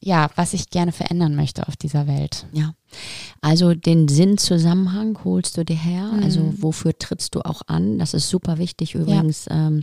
[0.00, 2.46] ja, was ich gerne verändern möchte auf dieser Welt.
[2.52, 2.72] Ja.
[3.40, 6.10] Also den Sinnzusammenhang holst du dir her.
[6.22, 6.62] Also Mhm.
[6.62, 7.98] wofür trittst du auch an?
[7.98, 9.82] Das ist super wichtig übrigens, ähm,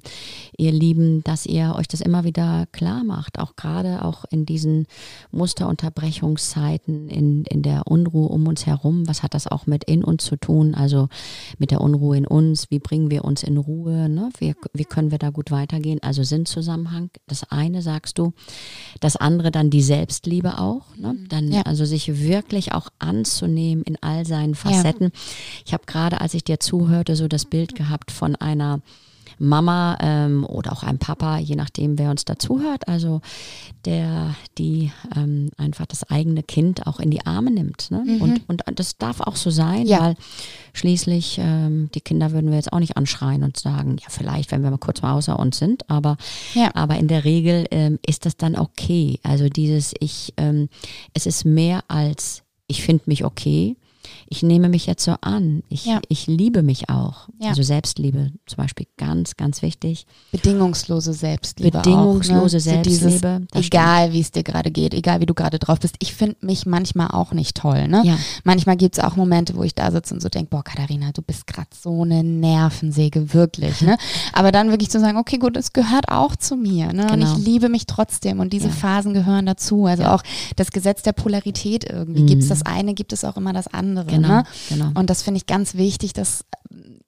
[0.57, 3.39] ihr Lieben, dass ihr euch das immer wieder klar macht.
[3.39, 4.87] Auch gerade auch in diesen
[5.31, 9.07] Musterunterbrechungszeiten, in, in der Unruhe um uns herum.
[9.07, 10.75] Was hat das auch mit in uns zu tun?
[10.75, 11.07] Also
[11.57, 12.69] mit der Unruhe in uns.
[12.71, 14.09] Wie bringen wir uns in Ruhe?
[14.09, 14.29] Ne?
[14.39, 15.99] Wie, wie können wir da gut weitergehen?
[16.01, 17.09] Also Sinnzusammenhang.
[17.27, 18.33] Das eine sagst du.
[18.99, 20.95] Das andere dann die Selbstliebe auch.
[20.97, 21.15] Ne?
[21.29, 21.61] Dann Ja.
[21.61, 25.11] also sich wirklich auch anzunehmen in all seinen Facetten.
[25.65, 28.81] Ich habe gerade, als ich dir zuhörte, so das Bild gehabt von einer
[29.37, 33.19] Mama ähm, oder auch einem Papa, je nachdem, wer uns dazuhört, also
[33.83, 37.91] der, die ähm, einfach das eigene Kind auch in die Arme nimmt.
[37.91, 38.17] Ne?
[38.21, 39.99] Und, und das darf auch so sein, Ja.
[39.99, 40.15] weil
[40.73, 44.63] schließlich ähm, die Kinder würden wir jetzt auch nicht anschreien und sagen, ja, vielleicht, wenn
[44.63, 46.15] wir mal kurz mal außer uns sind, aber,
[46.53, 46.71] Ja.
[46.73, 49.19] aber in der Regel ähm, ist das dann okay.
[49.23, 50.69] Also dieses, ich, ähm,
[51.13, 53.75] es ist mehr als, ich finde mich okay.
[54.27, 55.63] Ich nehme mich jetzt so an.
[55.69, 55.99] Ich, Ja.
[56.09, 57.27] ich liebe mich auch.
[57.39, 57.49] Ja.
[57.49, 60.05] Also Selbstliebe zum Beispiel ganz, ganz wichtig.
[60.31, 61.77] Bedingungslose Selbstliebe.
[61.77, 62.49] Bedingungslose auch, ne?
[62.49, 65.79] So dieses, Selbstliebe, das egal wie es dir gerade geht, egal wie du gerade drauf
[65.79, 65.95] bist.
[65.99, 67.87] Ich finde mich manchmal auch nicht toll.
[67.87, 68.01] Ne?
[68.05, 68.17] Ja.
[68.43, 71.21] Manchmal gibt es auch Momente, wo ich da sitze und so denke, boah, Katharina, du
[71.21, 73.81] bist gerade so eine Nervensäge, wirklich.
[73.81, 73.97] Ne?
[74.33, 76.93] Aber dann wirklich zu sagen, okay, gut, es gehört auch zu mir.
[76.93, 77.07] Ne?
[77.07, 77.13] Genau.
[77.13, 78.75] Und ich liebe mich trotzdem und diese.
[78.75, 79.85] Phasen gehören dazu.
[79.85, 80.21] Also auch
[80.57, 82.25] das Gesetz der Polarität irgendwie.
[82.25, 83.94] Gibt es das eine, gibt es auch immer das andere.
[84.03, 84.43] Genau, Ne?
[84.69, 84.91] genau.
[84.95, 86.99] Und das finde ich ganz wichtig, das ähm,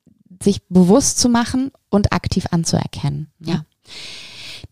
[0.41, 3.29] sich bewusst zu machen und aktiv anzuerkennen.
[3.39, 3.51] ne?
[3.51, 3.65] Ja.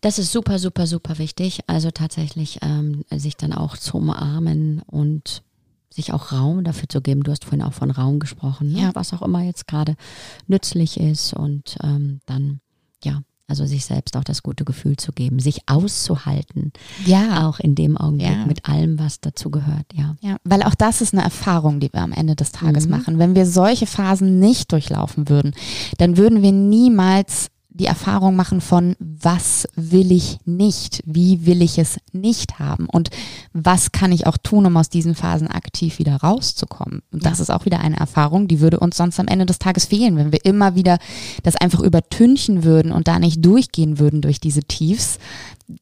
[0.00, 1.60] Das ist super, super, super wichtig.
[1.66, 5.42] Also tatsächlich ähm, sich dann auch zu umarmen und
[5.90, 7.22] sich auch Raum dafür zu geben.
[7.22, 8.80] Du hast vorhin auch von Raum gesprochen, ne?
[8.82, 8.90] Ja.
[8.94, 9.96] was auch immer jetzt gerade
[10.46, 12.60] nützlich ist und ähm, dann,
[13.02, 16.72] ja, also sich selbst auch das gute Gefühl zu geben, sich auszuhalten,
[17.04, 17.48] Ja.
[17.48, 18.46] auch in dem Augenblick Ja.
[18.46, 20.16] mit allem, was dazu gehört, ja.
[20.20, 22.90] Ja, weil auch das ist eine Erfahrung, die wir am Ende des Tages Mhm.
[22.90, 23.18] machen.
[23.18, 25.54] Wenn wir solche Phasen nicht durchlaufen würden,
[25.98, 31.78] dann würden wir niemals die Erfahrung machen von, was will ich nicht, wie will ich
[31.78, 33.10] es nicht haben und
[33.52, 37.02] was kann ich auch tun, um aus diesen Phasen aktiv wieder rauszukommen.
[37.12, 37.42] Und das Ja.
[37.42, 40.32] ist auch wieder eine Erfahrung, die würde uns sonst am Ende des Tages fehlen, wenn
[40.32, 40.98] wir immer wieder
[41.42, 45.18] das einfach übertünchen würden und da nicht durchgehen würden durch diese Tiefs,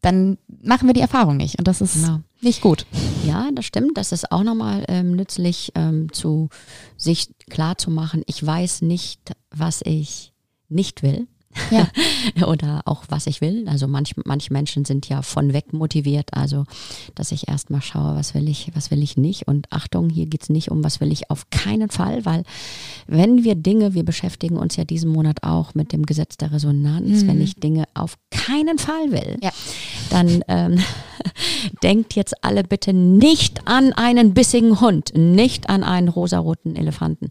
[0.03, 2.21] dann machen wir die Erfahrung nicht und das ist Genau.
[2.41, 2.87] nicht gut.
[3.27, 3.97] Ja, das stimmt.
[3.99, 6.49] Das ist auch nochmal ähm, nützlich, ähm, zu
[6.97, 10.33] sich klar zu machen, ich weiß nicht, was ich
[10.69, 11.29] nicht will.
[11.71, 11.89] Ja.
[12.47, 13.69] Oder auch was ich will.
[13.69, 16.35] Also manch, manche Menschen sind ja von weg motiviert.
[16.35, 16.65] Also,
[17.15, 19.47] dass ich erstmal schaue, was will ich, was will ich nicht.
[19.49, 22.43] Und Achtung, hier geht's nicht um, was will ich auf keinen Fall, weil
[23.07, 27.27] wenn wir Dinge, wir beschäftigen uns ja diesen Monat auch mit dem Gesetz der Resonanz,
[27.27, 29.51] wenn ich Dinge auf keinen Fall will, Ja.
[30.11, 30.79] dann ähm,
[31.83, 37.29] denkt jetzt alle bitte nicht an einen bissigen Hund, nicht an einen rosaroten Elefanten.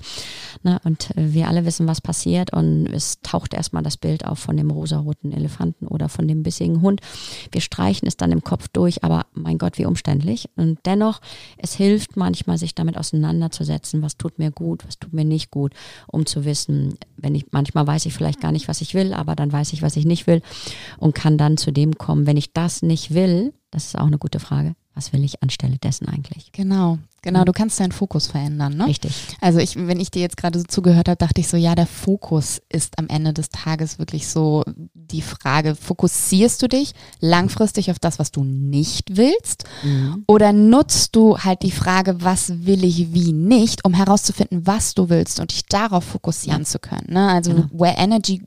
[0.63, 0.79] Ne?
[0.83, 4.57] Und äh, wir alle wissen, was passiert und es taucht erstmal das Bild auf von
[4.57, 7.01] dem rosaroten Elefanten oder von dem bissigen Hund.
[7.51, 10.49] Wir streichen es dann im Kopf durch, aber mein Gott, wie umständlich.
[10.55, 11.21] Und dennoch,
[11.57, 15.73] es hilft manchmal, sich damit auseinanderzusetzen, was tut mir gut, was tut mir nicht gut,
[16.07, 19.35] um zu wissen, wenn ich, manchmal weiß ich vielleicht gar nicht, was ich will, aber
[19.35, 20.41] dann weiß ich, was ich nicht will
[20.97, 24.19] und kann dann zu dem kommen, wenn ich das nicht will, das ist auch eine
[24.19, 26.51] gute Frage, was will ich anstelle dessen eigentlich?
[26.51, 27.43] Genau, genau.
[27.45, 28.85] Du kannst deinen Fokus verändern, ne?
[28.85, 29.11] Richtig.
[29.41, 31.87] Also ich, wenn ich dir jetzt gerade so zugehört habe, dachte ich so, ja, der
[31.87, 37.97] Fokus ist am Ende des Tages wirklich so die Frage, fokussierst du dich langfristig auf
[37.97, 39.63] das, was du nicht willst?
[39.83, 40.23] Mhm.
[40.27, 45.09] Oder nutzt du halt die Frage, was will ich wie nicht, um herauszufinden, was du
[45.09, 47.07] willst und dich darauf fokussieren zu können?
[47.09, 47.29] Ne?
[47.29, 47.67] Also Genau.
[47.71, 48.41] where energy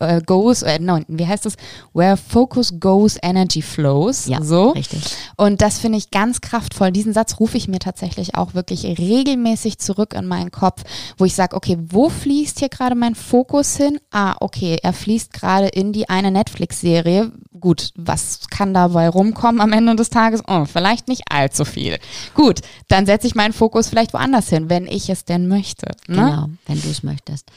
[0.00, 1.54] äh, goes, äh, no, wie heißt das?
[1.94, 4.26] Where focus goes, energy flows.
[4.26, 4.70] Ja, so.
[4.70, 5.02] richtig.
[5.36, 6.90] Und das finde ich ganz kraftvoll.
[6.90, 10.84] Diesen Satz rufe ich mir tatsächlich auch wirklich regelmäßig zurück in meinen Kopf,
[11.16, 13.98] wo ich sage, okay, wo fließt hier gerade mein Fokus hin?
[14.10, 19.72] Ah, okay, er fließt gerade in die eine Netflix-Serie, gut, was kann dabei rumkommen am
[19.72, 20.42] Ende des Tages?
[20.46, 21.98] Oh, vielleicht nicht allzu viel.
[22.34, 25.86] Gut, dann setze ich meinen Fokus vielleicht woanders hin, wenn ich es denn möchte.
[26.06, 26.16] Ne?
[26.16, 27.50] Genau, wenn du es möchtest.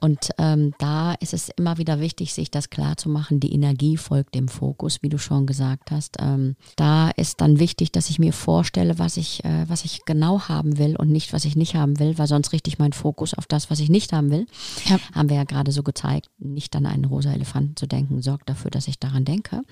[0.00, 3.40] Und ähm, da ist es immer wieder wichtig, sich das klar zu machen.
[3.40, 6.16] Die Energie folgt dem Fokus, wie du schon gesagt hast.
[6.20, 10.42] Ähm, da ist dann wichtig, dass ich mir vorstelle, was ich, äh, was ich genau
[10.48, 13.34] haben will und nicht, was ich nicht haben will, weil sonst richte ich meinen Fokus
[13.34, 14.46] auf das, was ich nicht haben will.
[14.86, 14.98] Ja.
[15.14, 18.70] Haben wir ja gerade so gezeigt, nicht an einen rosa Elefanten zu denken, sorgt dafür,
[18.70, 19.62] dass ich daran denke.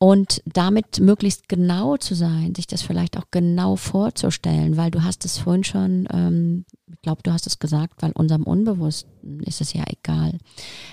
[0.00, 5.24] Und damit möglichst genau zu sein, sich das vielleicht auch genau vorzustellen, weil du hast
[5.24, 9.72] es vorhin schon, ähm, ich glaube, du hast es gesagt, weil unserem Unbewussten ist es
[9.72, 10.38] ja egal,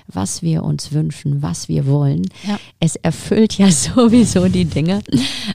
[0.08, 2.28] was wir uns wünschen, was wir wollen.
[2.48, 2.60] Ja.
[2.80, 5.02] Es erfüllt ja sowieso die Dinge.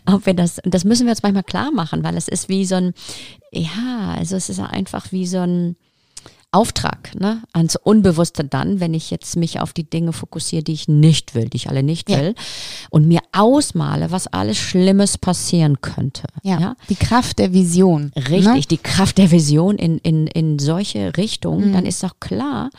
[0.06, 2.76] Ob wir das, das müssen wir uns manchmal klar machen, weil es ist wie so
[2.76, 2.94] ein,
[3.50, 5.74] ja, also es ist einfach wie so ein,
[6.52, 7.42] Auftrag, ne?
[7.52, 11.48] ans Unbewusste dann, wenn ich jetzt mich auf die Dinge fokussiere, die ich nicht will,
[11.48, 12.34] die ich alle nicht will,
[12.90, 16.24] und mir ausmale, was alles Schlimmes passieren könnte.
[16.42, 16.76] Ja, ja?
[16.88, 18.10] die Kraft der Vision.
[18.16, 18.60] Richtig, ne?
[18.68, 21.72] die Kraft der Vision in, in, in solche Richtungen, mhm.
[21.72, 22.70] dann ist doch klar,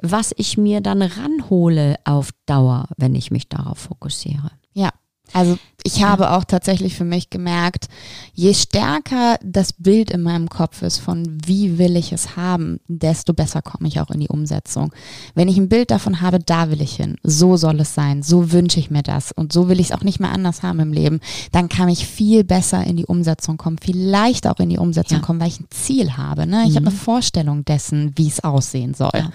[0.00, 4.52] was ich mir dann ranhole auf Dauer, wenn ich mich darauf fokussiere.
[4.72, 4.90] Ja,
[5.32, 7.86] also ich habe auch tatsächlich für mich gemerkt,
[8.34, 13.32] je stärker das Bild in meinem Kopf ist von wie will ich es haben, desto
[13.32, 14.92] besser komme ich auch in die Umsetzung.
[15.36, 18.50] Wenn ich ein Bild davon habe, da will ich hin, so soll es sein, so
[18.50, 20.92] wünsche ich mir das und so will ich es auch nicht mehr anders haben im
[20.92, 21.20] Leben,
[21.52, 25.18] dann kann ich viel besser in die Umsetzung kommen, viel leichter auch in die Umsetzung
[25.18, 25.24] ja.
[25.24, 26.48] kommen, weil ich ein Ziel habe.
[26.48, 26.64] Ne?
[26.64, 26.76] Ich mhm.
[26.76, 29.10] habe eine Vorstellung dessen, wie es aussehen soll.
[29.14, 29.30] Ja.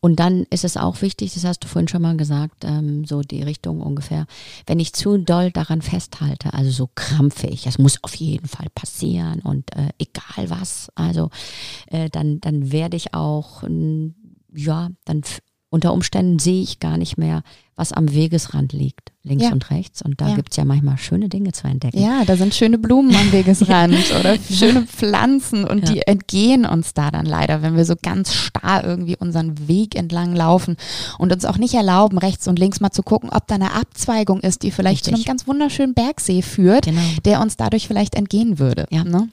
[0.00, 3.22] Und dann ist es auch wichtig, das hast du vorhin schon mal gesagt, ähm, so
[3.22, 4.26] die Richtung ungefähr,
[4.66, 9.40] wenn ich zu doll daran festhalte, also so krampfig, das muss auf jeden Fall passieren
[9.40, 11.30] und äh, egal was, also
[11.88, 13.64] äh, dann, dann werde ich auch,
[14.54, 15.22] ja, dann
[15.70, 17.42] unter Umständen sehe ich gar nicht mehr,
[17.74, 19.52] was am Wegesrand liegt, links ja.
[19.52, 20.02] und rechts.
[20.02, 20.36] Und da ja.
[20.36, 22.00] gibt es ja manchmal schöne Dinge zu entdecken.
[22.00, 25.92] Ja, da sind schöne Blumen am Wegesrand oder schöne Pflanzen und ja.
[25.92, 30.34] die entgehen uns da dann leider, wenn wir so ganz starr irgendwie unseren Weg entlang
[30.34, 30.76] laufen
[31.18, 34.40] und uns auch nicht erlauben, rechts und links mal zu gucken, ob da eine Abzweigung
[34.40, 35.12] ist, die vielleicht Richtig.
[35.12, 37.00] zu einem ganz wunderschönen Bergsee führt, genau.
[37.24, 38.86] der uns dadurch vielleicht entgehen würde.
[38.90, 39.04] Ja.
[39.04, 39.28] Ne?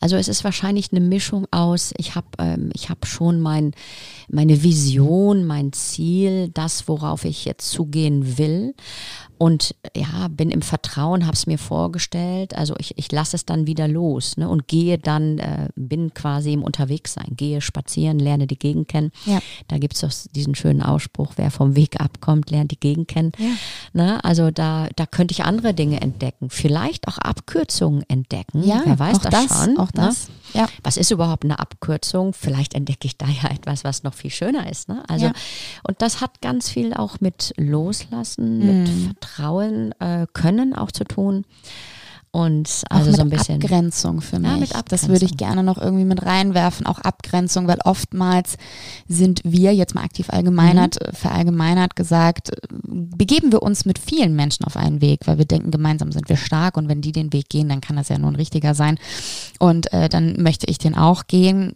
[0.00, 3.72] Also es ist wahrscheinlich eine Mischung aus, ich habe ähm, hab schon mein,
[4.28, 8.74] meine Vision, mein Ziel, das, worauf ich jetzt zu zugehen will.
[9.42, 12.54] Und ja, bin im Vertrauen, habe es mir vorgestellt.
[12.54, 16.52] Also ich, ich lasse es dann wieder los ne, und gehe dann, äh, bin quasi
[16.52, 19.12] im Unterwegssein, gehe spazieren, lerne die Gegend kennen.
[19.24, 19.38] Ja.
[19.66, 23.32] Da gibt es doch diesen schönen Ausspruch, wer vom Weg abkommt, lernt die Gegend kennen.
[23.38, 23.46] Ja.
[23.94, 28.62] Ne, also da, da könnte ich andere Dinge entdecken, vielleicht auch Abkürzungen entdecken.
[28.62, 29.78] Ja, wer weiß das, das, schon.
[29.78, 30.02] Auch ne?
[30.02, 30.28] das.
[30.28, 30.34] Ne?
[30.54, 30.68] Ja.
[30.82, 32.32] Was ist überhaupt eine Abkürzung?
[32.32, 34.88] Vielleicht entdecke ich da ja etwas, was noch viel schöner ist.
[34.88, 35.02] Ne?
[35.08, 35.32] Also, ja.
[35.86, 38.66] und das hat ganz viel auch mit Loslassen, mhm.
[38.66, 41.44] mit Vertrauen äh, können auch zu tun.
[42.32, 44.48] Und also so ein bisschen Abgrenzung für mich.
[44.48, 45.08] Ja, mit Abgrenzung.
[45.08, 48.56] Das würde ich gerne noch irgendwie mit reinwerfen, auch Abgrenzung, weil oftmals
[49.08, 51.12] sind wir jetzt mal aktiv allgemeinert, mhm.
[51.12, 56.12] verallgemeinert gesagt, begeben wir uns mit vielen Menschen auf einen Weg, weil wir denken, gemeinsam
[56.12, 58.36] sind wir stark und wenn die den Weg gehen, dann kann das ja nur ein
[58.36, 58.98] richtiger sein.
[59.58, 61.74] Und äh, dann möchte ich den auch gehen.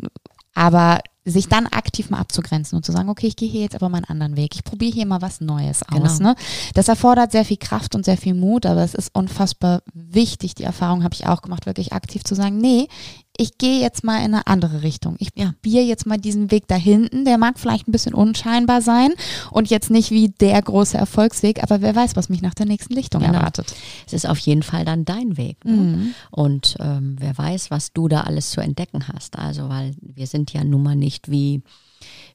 [0.54, 3.88] Aber sich dann aktiv mal abzugrenzen und zu sagen, okay, ich gehe hier jetzt aber
[3.88, 4.54] mal einen anderen Weg.
[4.54, 6.18] Ich probiere hier mal was Neues aus.
[6.18, 6.30] Genau.
[6.30, 6.36] Ne?
[6.74, 10.54] Das erfordert sehr viel Kraft und sehr viel Mut, aber es ist unfassbar wichtig.
[10.54, 12.88] Die Erfahrung habe ich auch gemacht, wirklich aktiv zu sagen, nee,
[13.36, 15.16] ich gehe jetzt mal in eine andere Richtung.
[15.18, 15.52] Ich ja.
[15.52, 17.24] probiere jetzt mal diesen Weg da hinten.
[17.24, 19.12] Der mag vielleicht ein bisschen unscheinbar sein
[19.50, 22.94] und jetzt nicht wie der große Erfolgsweg, aber wer weiß, was mich nach der nächsten
[22.94, 23.34] Lichtung genau.
[23.34, 23.74] erwartet.
[24.06, 25.64] Es ist auf jeden Fall dann dein Weg.
[25.64, 25.72] Ne?
[25.72, 26.14] Mhm.
[26.30, 29.36] Und ähm, wer weiß, was du da alles zu entdecken hast.
[29.38, 31.62] Also, weil wir sind ja nun mal nicht wie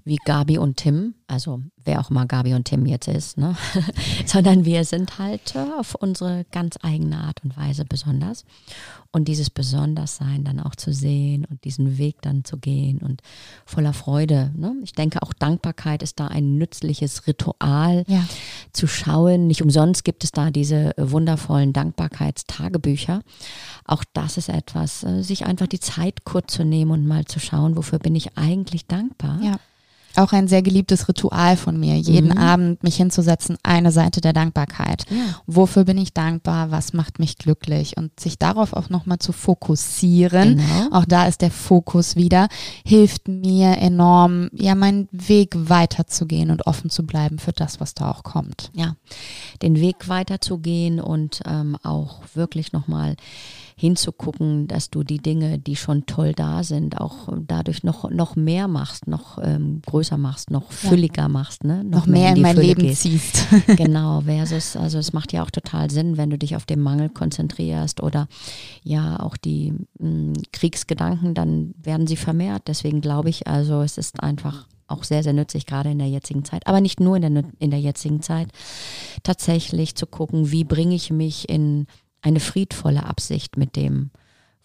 [0.09, 3.55] wie Gabi und Tim, also wer auch mal Gabi und Tim jetzt ist, ne?
[4.25, 8.43] sondern wir sind halt äh, auf unsere ganz eigene Art und Weise besonders.
[9.11, 13.21] Und dieses Besonderssein dann auch zu sehen und diesen Weg dann zu gehen und
[13.65, 14.51] voller Freude.
[14.55, 14.75] Ne?
[14.83, 18.25] Ich denke, auch Dankbarkeit ist da ein nützliches Ritual ja.
[18.73, 19.45] zu schauen.
[19.45, 23.21] Nicht umsonst gibt es da diese wundervollen Dankbarkeitstagebücher.
[23.85, 27.39] Auch das ist etwas, äh, sich einfach die Zeit kurz zu nehmen und mal zu
[27.39, 29.39] schauen, wofür bin ich eigentlich dankbar.
[29.43, 29.59] Ja
[30.19, 32.37] auch ein sehr geliebtes Ritual von mir, jeden mhm.
[32.37, 35.05] Abend mich hinzusetzen, eine Seite der Dankbarkeit.
[35.09, 35.41] Ja.
[35.47, 36.71] Wofür bin ich dankbar?
[36.71, 37.97] Was macht mich glücklich?
[37.97, 40.97] Und sich darauf auch nochmal zu fokussieren, genau.
[40.97, 42.47] auch da ist der Fokus wieder,
[42.85, 48.11] hilft mir enorm, ja, meinen Weg weiterzugehen und offen zu bleiben für das, was da
[48.11, 48.71] auch kommt.
[48.73, 48.95] Ja,
[49.61, 53.15] den Weg weiterzugehen und ähm, auch wirklich nochmal
[53.79, 58.67] hinzugucken, dass du die Dinge, die schon toll da sind, auch dadurch noch, noch mehr
[58.67, 61.27] machst, noch ähm, größer machst, noch fülliger ja.
[61.29, 61.85] machst, ne?
[61.85, 63.03] noch, noch mehr in, in mein Fülle Leben gehst.
[63.03, 63.47] ziehst.
[63.77, 67.07] genau, versus, also es macht ja auch total Sinn, wenn du dich auf den Mangel
[67.07, 68.27] konzentrierst oder
[68.83, 72.63] ja auch die mh, hm, Kriegsgedanken, dann werden sie vermehrt.
[72.67, 76.43] Deswegen glaube ich, also es ist einfach auch sehr, sehr nützlich, gerade in der jetzigen
[76.43, 78.49] Zeit, aber nicht nur in der, in der jetzigen Zeit,
[79.23, 81.87] tatsächlich zu gucken, wie bringe ich mich in
[82.21, 84.11] eine friedvolle Absicht mit dem,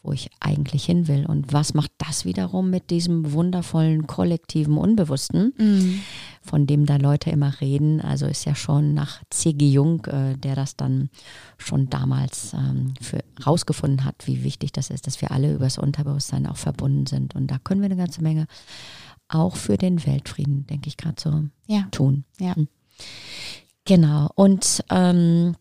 [0.04, 1.24] wo ich eigentlich hin will.
[1.24, 6.00] Und was macht das wiederum mit diesem wundervollen kollektiven Unbewussten, mhm.
[6.42, 8.02] von dem da Leute immer reden?
[8.02, 9.66] Also ist ja schon nach C.G.
[9.66, 11.08] Jung, äh, der das dann
[11.56, 16.46] schon damals ähm, für, rausgefunden hat, wie wichtig das ist, dass wir alle übers Unterbewusstsein
[16.46, 17.34] auch verbunden sind.
[17.34, 18.46] Und da können wir eine ganze Menge
[19.28, 21.88] auch für den Weltfrieden, denke ich, gerade so ja.
[21.90, 22.24] tun.
[22.38, 22.54] Ja.
[22.54, 22.68] Hm.
[23.86, 24.30] Genau.
[24.34, 25.56] Und ähm,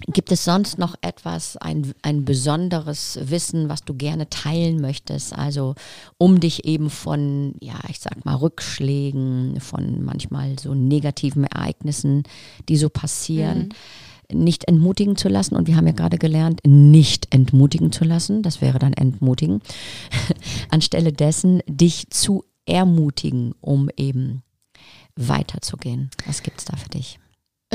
[0.00, 5.36] Gibt es sonst noch etwas, ein, ein besonderes Wissen, was du gerne teilen möchtest?
[5.36, 5.74] Also
[6.18, 12.24] um dich eben von, ja, ich sag mal, Rückschlägen, von manchmal so negativen Ereignissen,
[12.68, 13.72] die so passieren,
[14.30, 14.44] mhm.
[14.44, 15.56] nicht entmutigen zu lassen.
[15.56, 18.42] Und wir haben ja gerade gelernt, nicht entmutigen zu lassen.
[18.42, 19.62] Das wäre dann entmutigen.
[20.70, 24.42] Anstelle dessen, dich zu ermutigen, um eben
[25.16, 26.10] weiterzugehen.
[26.26, 27.18] Was gibt es da für dich?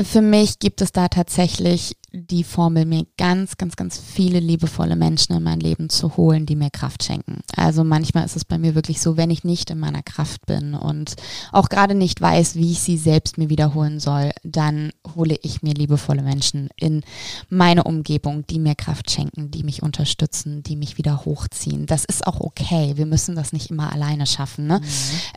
[0.02, 5.36] Für mich gibt es da tatsächlich die Formel, mir ganz, ganz, ganz viele liebevolle Menschen
[5.36, 7.40] in mein Leben zu holen, die mir Kraft schenken.
[7.56, 10.74] Also manchmal ist es bei mir wirklich so, wenn ich nicht in meiner Kraft bin
[10.74, 11.14] und
[11.52, 15.74] auch gerade nicht weiß, wie ich sie selbst mir wiederholen soll, dann hole ich mir
[15.74, 17.02] liebevolle Menschen in
[17.48, 21.86] meine Umgebung, die mir Kraft schenken, die mich unterstützen, die mich wieder hochziehen.
[21.86, 22.92] Das ist auch okay.
[22.96, 24.66] Wir müssen das nicht immer alleine schaffen.
[24.66, 24.80] Ne?
[24.80, 24.84] Mhm.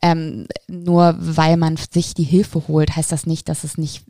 [0.02, 4.04] Ähm, nur weil man sich die Hilfe holt, heißt das nicht, dass es nicht,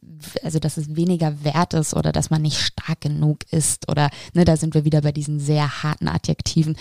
[0.43, 4.45] also dass es weniger wert ist oder dass man nicht stark genug ist oder ne,
[4.45, 6.75] da sind wir wieder bei diesen sehr harten Adjektiven.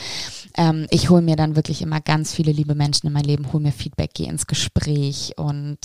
[0.56, 3.62] Ähm, ich hole mir dann wirklich immer ganz viele liebe Menschen in mein Leben, hole
[3.62, 5.78] mir Feedback, gehe ins Gespräch und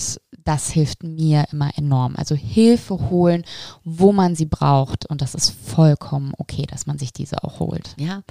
[0.44, 2.14] das hilft mir immer enorm.
[2.16, 3.44] Also Hilfe holen,
[3.84, 7.94] wo man sie braucht und das ist vollkommen okay, dass man sich diese auch holt.
[7.98, 8.22] Ja,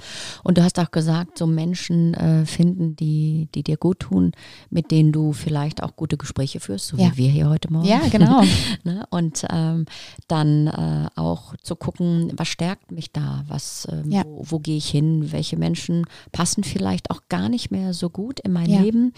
[0.42, 4.32] und du hast auch gesagt, so Menschen äh, finden, die, die dir gut tun,
[4.70, 7.12] mit denen du vielleicht auch gute Gespräche führst, so ja.
[7.12, 7.86] wie wir hier heute Morgen.
[7.86, 8.42] Ja, genau.
[8.84, 9.06] ne?
[9.18, 9.86] Und ähm,
[10.28, 14.22] dann äh, auch zu gucken, was stärkt mich da, was, ähm, ja.
[14.24, 18.38] wo, wo gehe ich hin, welche Menschen passen vielleicht auch gar nicht mehr so gut
[18.40, 18.80] in mein ja.
[18.80, 19.12] Leben,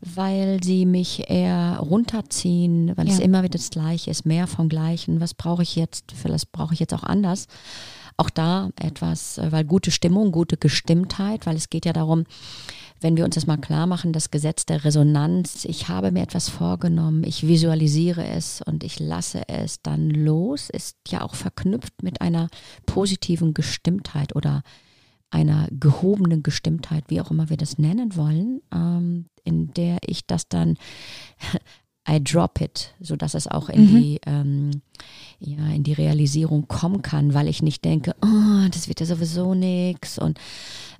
[0.00, 3.14] weil sie mich eher runterziehen, weil ja.
[3.14, 5.20] es immer wieder das Gleiche ist, mehr vom Gleichen.
[5.20, 6.12] Was brauche ich jetzt?
[6.12, 7.46] Vielleicht brauche ich jetzt auch anders
[8.16, 12.24] auch da etwas, äh, weil gute Stimmung, gute Gestimmtheit, weil es geht ja darum,
[13.00, 16.48] wenn wir uns das mal klar machen, das Gesetz der Resonanz, ich habe mir etwas
[16.48, 22.20] vorgenommen, ich visualisiere es und ich lasse es dann los, ist ja auch verknüpft mit
[22.20, 22.48] einer
[22.86, 24.62] positiven Gestimmtheit oder
[25.30, 30.48] einer gehobenen Gestimmtheit, wie auch immer wir das nennen wollen, ähm, in der ich das
[30.48, 30.76] dann
[32.08, 34.00] I drop it, sodass es auch in mhm.
[34.00, 34.70] die ähm,
[35.40, 39.54] ja in die Realisierung kommen kann, weil ich nicht denke, oh, das wird ja sowieso
[39.54, 40.38] nichts und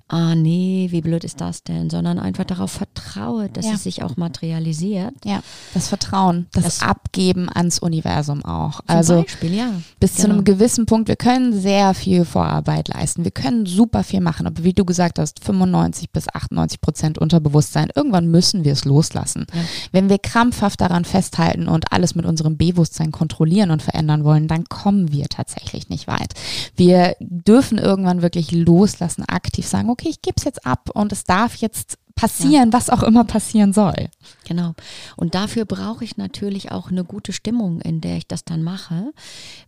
[0.09, 3.73] ah nee, wie blöd ist das denn, sondern einfach darauf vertraue, dass ja.
[3.73, 5.13] es sich auch materialisiert.
[5.25, 5.41] Ja,
[5.73, 8.79] das Vertrauen, das, das Abgeben ans Universum auch.
[8.87, 9.69] also Beispiel, ja.
[9.99, 10.25] bis genau.
[10.25, 14.47] zu einem gewissen Punkt, wir können sehr viel Vorarbeit leisten, wir können super viel machen,
[14.47, 19.45] aber wie du gesagt hast, 95 bis 98 Prozent Unterbewusstsein, irgendwann müssen wir es loslassen.
[19.53, 19.59] Ja.
[19.91, 24.63] Wenn wir krampfhaft daran festhalten und alles mit unserem Bewusstsein kontrollieren und verändern wollen, dann
[24.65, 26.33] kommen wir tatsächlich nicht weit.
[26.77, 31.23] Wir dürfen irgendwann wirklich loslassen, aktiv sagen, okay, ich gebe es jetzt ab und es
[31.23, 32.73] darf jetzt passieren, ja.
[32.73, 34.09] was auch immer passieren soll.
[34.45, 34.73] Genau.
[35.15, 39.13] Und dafür brauche ich natürlich auch eine gute Stimmung, in der ich das dann mache,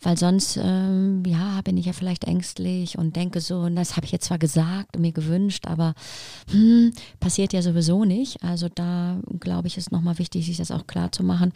[0.02, 4.12] weil sonst, ähm, ja, bin ich ja vielleicht ängstlich und denke so, das habe ich
[4.12, 5.94] jetzt zwar gesagt und mir gewünscht, aber
[6.50, 8.44] hm, passiert ja sowieso nicht.
[8.44, 11.54] Also da glaube ich, ist nochmal wichtig, sich das auch klar zu machen.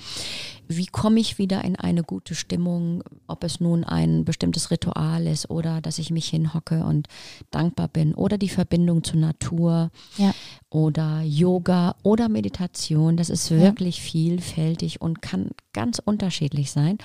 [0.67, 5.49] Wie komme ich wieder in eine gute Stimmung, ob es nun ein bestimmtes Ritual ist
[5.49, 7.07] oder dass ich mich hinhocke und
[7.49, 9.89] dankbar bin oder die Verbindung zur Natur.
[10.17, 10.33] Ja
[10.83, 13.15] oder Yoga oder Meditation.
[13.15, 14.03] Das ist wirklich ja.
[14.03, 16.97] vielfältig und kann ganz unterschiedlich sein.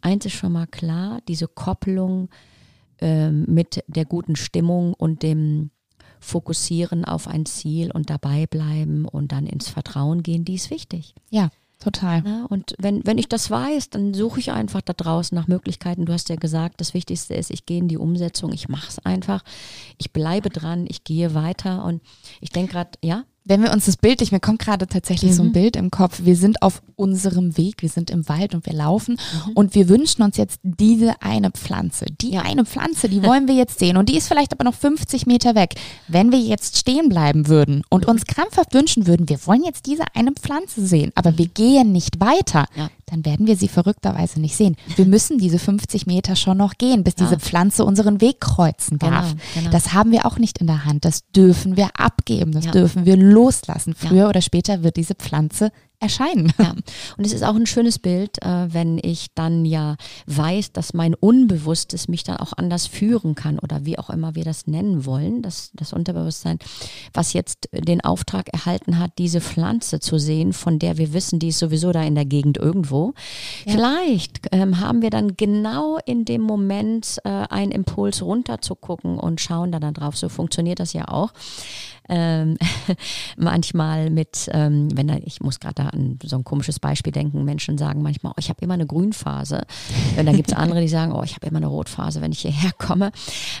[0.00, 2.28] Eins ist schon mal klar, diese Kopplung
[3.00, 5.70] äh, mit der guten Stimmung und dem
[6.20, 11.14] Fokussieren auf ein Ziel und dabei bleiben und dann ins Vertrauen gehen, die ist wichtig.
[11.30, 11.50] Ja.
[11.82, 12.22] Total.
[12.24, 16.04] Ja, und wenn, wenn ich das weiß, dann suche ich einfach da draußen nach Möglichkeiten.
[16.04, 19.00] Du hast ja gesagt, das Wichtigste ist, ich gehe in die Umsetzung, ich mache es
[19.00, 19.42] einfach,
[19.98, 22.00] ich bleibe dran, ich gehe weiter und
[22.40, 23.24] ich denke gerade, ja?
[23.44, 25.36] Wenn wir uns das bildlich, mir kommt gerade tatsächlich mhm.
[25.36, 25.52] so ein mhm.
[25.52, 29.18] Bild im Kopf, wir sind auf unserem Weg, wir sind im Wald und wir laufen
[29.46, 29.52] mhm.
[29.54, 33.78] und wir wünschen uns jetzt diese eine Pflanze, die eine Pflanze, die wollen wir jetzt
[33.78, 35.74] sehen und die ist vielleicht aber noch 50 Meter weg.
[36.08, 40.04] Wenn wir jetzt stehen bleiben würden und uns krampfhaft wünschen würden, wir wollen jetzt diese
[40.14, 42.90] eine Pflanze sehen, aber wir gehen nicht weiter, ja.
[43.06, 44.76] Dann werden wir sie verrückterweise nicht sehen.
[44.96, 47.26] Wir müssen diese 50 Meter schon noch gehen, bis ja.
[47.26, 49.30] diese Pflanze unseren Weg kreuzen darf.
[49.30, 49.70] Genau, genau.
[49.70, 52.70] Das haben wir auch nicht in der Hand, das dürfen wir abgeben, das ja.
[52.70, 53.94] dürfen wir loslassen.
[53.94, 54.28] Früher ja.
[54.28, 55.70] oder später wird diese Pflanze
[56.02, 56.52] erscheinen.
[56.58, 56.74] Ja.
[57.16, 61.14] Und es ist auch ein schönes Bild, äh, wenn ich dann ja weiß, dass mein
[61.14, 65.42] Unbewusstes mich dann auch anders führen kann oder wie auch immer wir das nennen wollen,
[65.42, 66.58] das, das Unterbewusstsein,
[67.14, 71.48] was jetzt den Auftrag erhalten hat, diese Pflanze zu sehen, von der wir wissen, die
[71.48, 73.14] ist sowieso da in der Gegend irgendwo.
[73.64, 73.72] Ja.
[73.72, 79.18] Vielleicht ähm, haben wir dann genau in dem Moment äh, einen Impuls runter zu gucken
[79.18, 80.16] und schauen da dann drauf.
[80.16, 81.32] So funktioniert das ja auch
[82.08, 82.56] ähm,
[83.36, 87.44] manchmal mit, ähm, wenn da, ich muss gerade da an so ein komisches Beispiel denken,
[87.44, 89.62] Menschen sagen manchmal, oh, ich habe immer eine Grünphase.
[90.16, 92.40] Und dann gibt es andere, die sagen, oh, ich habe immer eine Rotphase, wenn ich
[92.40, 93.12] hierher komme.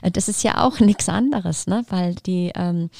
[0.02, 1.84] Äh, das ist ja auch nichts anderes, ne?
[1.88, 2.90] weil die, ähm,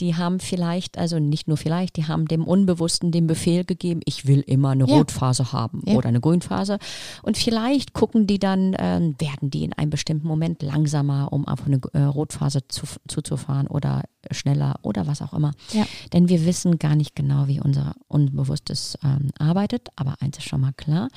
[0.00, 4.26] die haben vielleicht, also nicht nur vielleicht, die haben dem Unbewussten den Befehl gegeben, ich
[4.26, 4.96] will immer eine ja.
[4.96, 5.94] Rotphase haben ja.
[5.94, 6.78] oder eine Grünphase.
[7.22, 11.66] Und vielleicht gucken die dann, ähm, werden die in einem bestimmten Moment langsamer, um auf
[11.66, 15.52] eine äh, Rotphase zu, zuzufahren oder schneller oder was auch immer.
[15.72, 15.86] Ja.
[16.12, 19.88] Denn wir wissen gar nicht genau, wie unser Unbewusstes ähm, arbeitet.
[19.96, 21.08] Aber eins ist schon mal klar,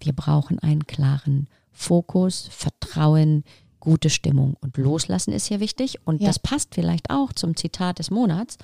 [0.00, 3.44] wir brauchen einen klaren Fokus, Vertrauen,
[3.80, 5.98] gute Stimmung und Loslassen ist hier wichtig.
[6.04, 6.26] Und ja.
[6.26, 8.58] das passt vielleicht auch zum Zitat des Monats.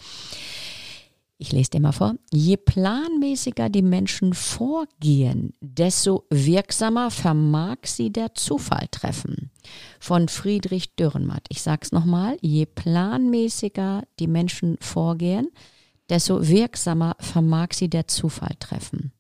[1.39, 2.15] Ich lese dir mal vor.
[2.33, 9.51] Je planmäßiger die Menschen vorgehen, desto wirksamer vermag sie der Zufall treffen.
[10.01, 11.45] Von Friedrich Dürrenmatt.
[11.51, 12.39] Ich sage es nochmal.
[12.41, 15.49] Je planmäßiger die Menschen vorgehen,
[16.09, 19.13] desto wirksamer vermag sie der Zufall treffen.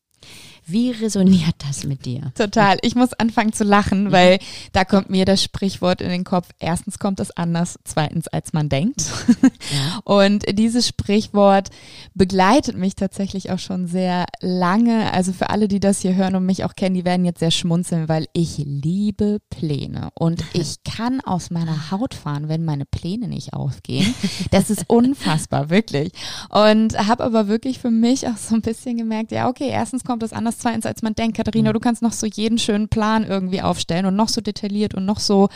[0.68, 2.32] Wie resoniert das mit dir?
[2.34, 2.78] Total.
[2.82, 4.40] Ich muss anfangen zu lachen, weil
[4.72, 6.48] da kommt mir das Sprichwort in den Kopf.
[6.58, 9.04] Erstens kommt es anders, zweitens als man denkt.
[9.42, 10.00] Ja.
[10.04, 11.70] Und dieses Sprichwort
[12.14, 15.12] begleitet mich tatsächlich auch schon sehr lange.
[15.12, 17.50] Also für alle, die das hier hören und mich auch kennen, die werden jetzt sehr
[17.50, 23.28] schmunzeln, weil ich liebe Pläne und ich kann aus meiner Haut fahren, wenn meine Pläne
[23.28, 24.14] nicht aufgehen.
[24.50, 26.12] Das ist unfassbar, wirklich.
[26.50, 30.22] Und habe aber wirklich für mich auch so ein bisschen gemerkt, ja, okay, erstens kommt
[30.22, 31.36] es anders, zweitens als man denkt.
[31.36, 31.74] Katharina, mhm.
[31.74, 35.20] du kannst noch so jeden schönen Plan irgendwie aufstellen und noch so detailliert und noch
[35.20, 35.48] so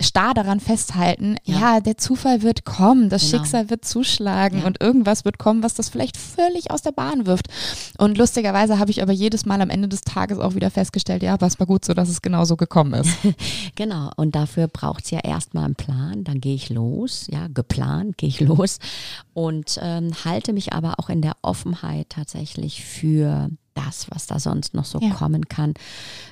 [0.00, 1.36] starr daran festhalten.
[1.44, 3.42] Ja, ja der Zufall wird kommen, das genau.
[3.42, 4.66] Schicksal wird zuschlagen ja.
[4.66, 7.48] und irgendwas wird kommen, was das vielleicht völlig aus der Bahn wirft.
[7.98, 11.40] Und lustigerweise habe ich aber jedes Mal am Ende des Tages auch wieder festgestellt, ja,
[11.40, 13.16] was war gut so, dass es genau so gekommen ist.
[13.74, 18.18] genau, und dafür braucht es ja erstmal einen Plan, dann gehe ich los, ja, geplant
[18.18, 18.78] gehe ich los
[19.34, 24.74] und ähm, halte mich aber auch in der Offenheit tatsächlich für das, was da sonst
[24.74, 25.10] noch so ja.
[25.10, 25.74] kommen kann.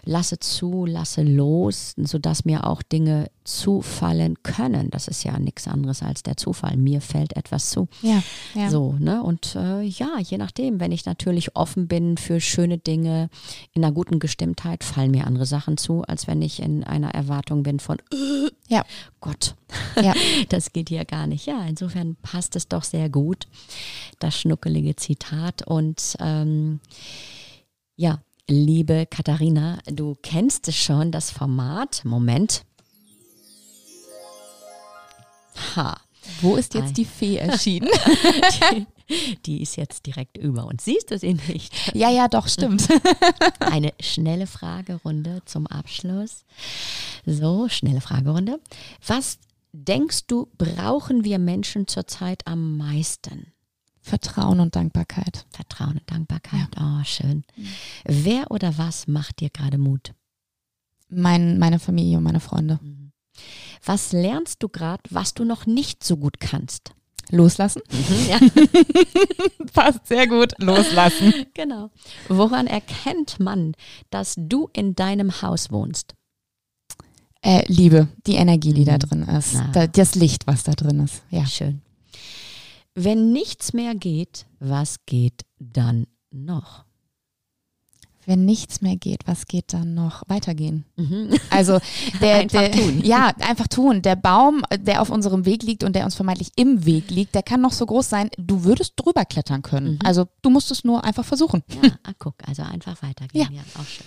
[0.04, 4.90] Lasse zu, lasse los, sodass mir auch Dinge zufallen können.
[4.90, 6.76] Das ist ja nichts anderes als der Zufall.
[6.76, 7.88] Mir fällt etwas zu.
[8.02, 8.22] Ja,
[8.54, 8.70] ja.
[8.70, 9.22] So, ne?
[9.22, 13.28] Und äh, ja, je nachdem, wenn ich natürlich offen bin für schöne Dinge,
[13.72, 17.62] in einer guten Gestimmtheit, fallen mir andere Sachen zu, als wenn ich in einer Erwartung
[17.62, 18.84] bin von äh, ja.
[19.20, 19.56] Gott.
[20.00, 20.14] Ja.
[20.48, 21.46] das geht hier gar nicht.
[21.46, 23.46] Ja, insofern passt es doch sehr gut,
[24.20, 25.66] das schnuckelige Zitat.
[25.66, 26.80] Und ähm,
[27.96, 32.02] ja, liebe Katharina, du kennst schon das Format.
[32.04, 32.64] Moment.
[35.74, 36.00] Ha.
[36.40, 37.88] Wo ist jetzt die Fee erschienen?
[38.72, 38.86] die,
[39.46, 40.84] die ist jetzt direkt über uns.
[40.84, 41.94] Siehst du sie nicht?
[41.94, 42.88] Ja, ja, doch, stimmt.
[43.60, 46.44] Eine schnelle Fragerunde zum Abschluss.
[47.26, 48.60] So, schnelle Fragerunde.
[49.06, 49.38] Was
[49.72, 53.52] denkst du, brauchen wir Menschen zurzeit am meisten?
[54.00, 55.46] Vertrauen und Dankbarkeit.
[55.50, 56.68] Vertrauen und Dankbarkeit.
[56.76, 57.00] Ja.
[57.00, 57.44] Oh, schön.
[57.56, 57.66] Mhm.
[58.04, 60.14] Wer oder was macht dir gerade Mut?
[61.08, 62.78] Mein, meine Familie und meine Freunde.
[62.82, 63.12] Mhm.
[63.84, 66.92] Was lernst du gerade, was du noch nicht so gut kannst?
[67.30, 67.82] Loslassen.
[67.90, 68.38] Mhm, ja.
[69.72, 70.52] Passt sehr gut.
[70.58, 71.32] Loslassen.
[71.54, 71.90] Genau.
[72.28, 73.74] Woran erkennt man,
[74.10, 76.14] dass du in deinem Haus wohnst?
[77.42, 78.86] Äh, Liebe, die Energie, die mhm.
[78.86, 79.56] da drin ist.
[79.72, 81.22] Da, das Licht, was da drin ist.
[81.30, 81.46] Ja.
[81.46, 81.82] Schön.
[82.94, 86.84] Wenn nichts mehr geht, was geht dann noch?
[88.26, 90.22] Wenn nichts mehr geht, was geht dann noch?
[90.28, 90.84] Weitergehen.
[90.96, 91.36] Mhm.
[91.48, 91.80] Also
[92.20, 93.00] der, einfach der, tun.
[93.02, 94.02] Ja, einfach tun.
[94.02, 97.42] Der Baum, der auf unserem Weg liegt und der uns vermeintlich im Weg liegt, der
[97.42, 99.94] kann noch so groß sein, du würdest drüber klettern können.
[99.94, 99.98] Mhm.
[100.04, 101.62] Also du musst es nur einfach versuchen.
[101.82, 103.48] Ja, ah, guck, also einfach weitergehen.
[103.50, 104.06] Ja, ja auch schön.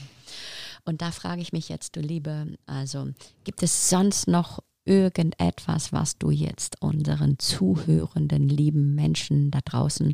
[0.86, 3.07] Und da frage ich mich jetzt, du Liebe, also
[3.43, 10.14] gibt es sonst noch irgendetwas, was du jetzt unseren zuhörenden lieben Menschen da draußen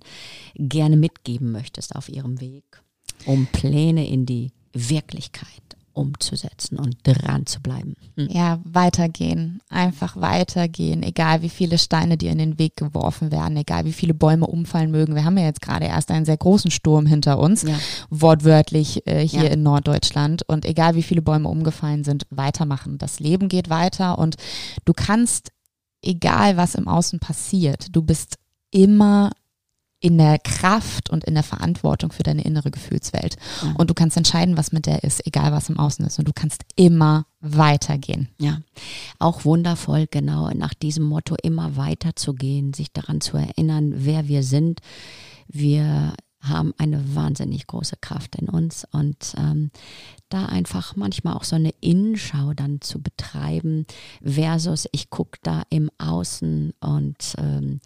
[0.55, 2.83] gerne mitgeben möchtest auf ihrem Weg,
[3.25, 7.95] um Pläne in die Wirklichkeit umzusetzen und dran zu bleiben.
[8.15, 8.29] Hm.
[8.29, 9.59] Ja, weitergehen.
[9.69, 11.03] Einfach weitergehen.
[11.03, 14.91] Egal wie viele Steine dir in den Weg geworfen werden, egal wie viele Bäume umfallen
[14.91, 15.15] mögen.
[15.15, 17.77] Wir haben ja jetzt gerade erst einen sehr großen Sturm hinter uns, ja.
[18.09, 19.49] wortwörtlich äh, hier ja.
[19.49, 20.43] in Norddeutschland.
[20.47, 22.97] Und egal wie viele Bäume umgefallen sind, weitermachen.
[22.97, 24.37] Das Leben geht weiter und
[24.85, 25.51] du kannst,
[26.01, 28.37] egal was im Außen passiert, du bist
[28.71, 29.31] immer
[30.01, 33.35] in der Kraft und in der Verantwortung für deine innere Gefühlswelt.
[33.61, 33.73] Ja.
[33.77, 36.19] Und du kannst entscheiden, was mit der ist, egal was im Außen ist.
[36.19, 38.29] Und du kannst immer weitergehen.
[38.39, 38.59] Ja,
[39.19, 44.79] auch wundervoll, genau nach diesem Motto immer weiterzugehen, sich daran zu erinnern, wer wir sind.
[45.47, 49.71] Wir haben eine wahnsinnig große Kraft in uns und ähm,
[50.29, 53.85] da einfach manchmal auch so eine Innenschau dann zu betreiben
[54.23, 57.79] versus ich gucke da im Außen und ähm,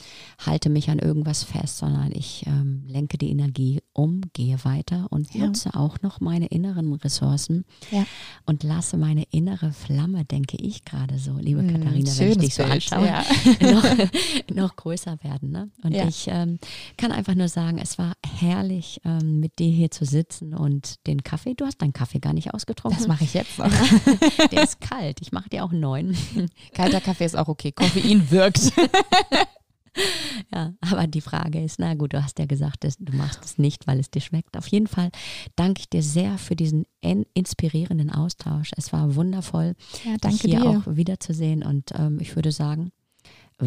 [0.45, 5.33] halte mich an irgendwas fest, sondern ich ähm, lenke die Energie um, gehe weiter und
[5.33, 5.45] ja.
[5.45, 8.05] nutze auch noch meine inneren Ressourcen ja.
[8.45, 12.55] und lasse meine innere Flamme, denke ich gerade so, liebe hm, Katharina, wenn ich dich
[12.55, 13.23] so anschaue, ja.
[13.71, 15.51] noch, noch, größer werden.
[15.51, 15.69] Ne?
[15.83, 16.59] Und ich ähm,
[16.97, 18.13] kann einfach nur sagen, es war
[18.43, 22.33] herrlich, ähm, mit dir hier zu sitzen und den Kaffee, du hast deinen Kaffee gar
[22.33, 22.99] nicht ausgetrunken.
[22.99, 23.71] Das mache ich jetzt noch.
[24.51, 25.21] Der ist kalt.
[25.21, 26.17] Ich mache dir auch einen neuen.
[26.73, 27.71] Kalter Kaffee ist auch okay.
[27.71, 28.73] Koffein wirkt.
[30.53, 33.87] ja, aber die Frage ist, na gut, du hast ja gesagt, du machst es nicht,
[33.87, 34.57] weil es dir schmeckt.
[34.57, 35.09] Auf jeden Fall
[35.55, 36.85] danke ich dir sehr für diesen
[37.33, 38.71] inspirierenden Austausch.
[38.75, 39.75] Es war wundervoll,
[40.05, 40.69] ja, dich hier dir.
[40.69, 41.63] auch wiederzusehen.
[41.63, 42.91] Und ähm, ich würde sagen,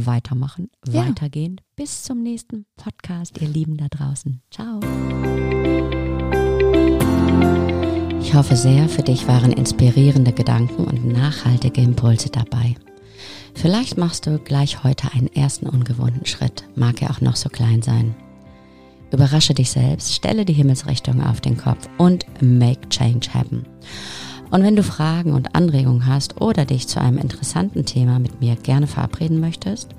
[0.04, 1.06] weitermachen, ja.
[1.06, 1.60] weitergehen.
[1.76, 4.42] Bis zum nächsten Podcast, ihr Lieben da draußen.
[4.50, 4.80] Ciao.
[8.20, 12.74] Ich hoffe sehr, für dich waren inspirierende Gedanken und nachhaltige Impulse dabei.
[13.54, 17.82] Vielleicht machst du gleich heute einen ersten ungewohnten Schritt, mag er auch noch so klein
[17.82, 18.14] sein.
[19.12, 23.64] Überrasche dich selbst, stelle die Himmelsrichtung auf den Kopf und make change happen.
[24.50, 28.56] Und wenn du Fragen und Anregungen hast oder dich zu einem interessanten Thema mit mir
[28.56, 29.90] gerne verabreden möchtest,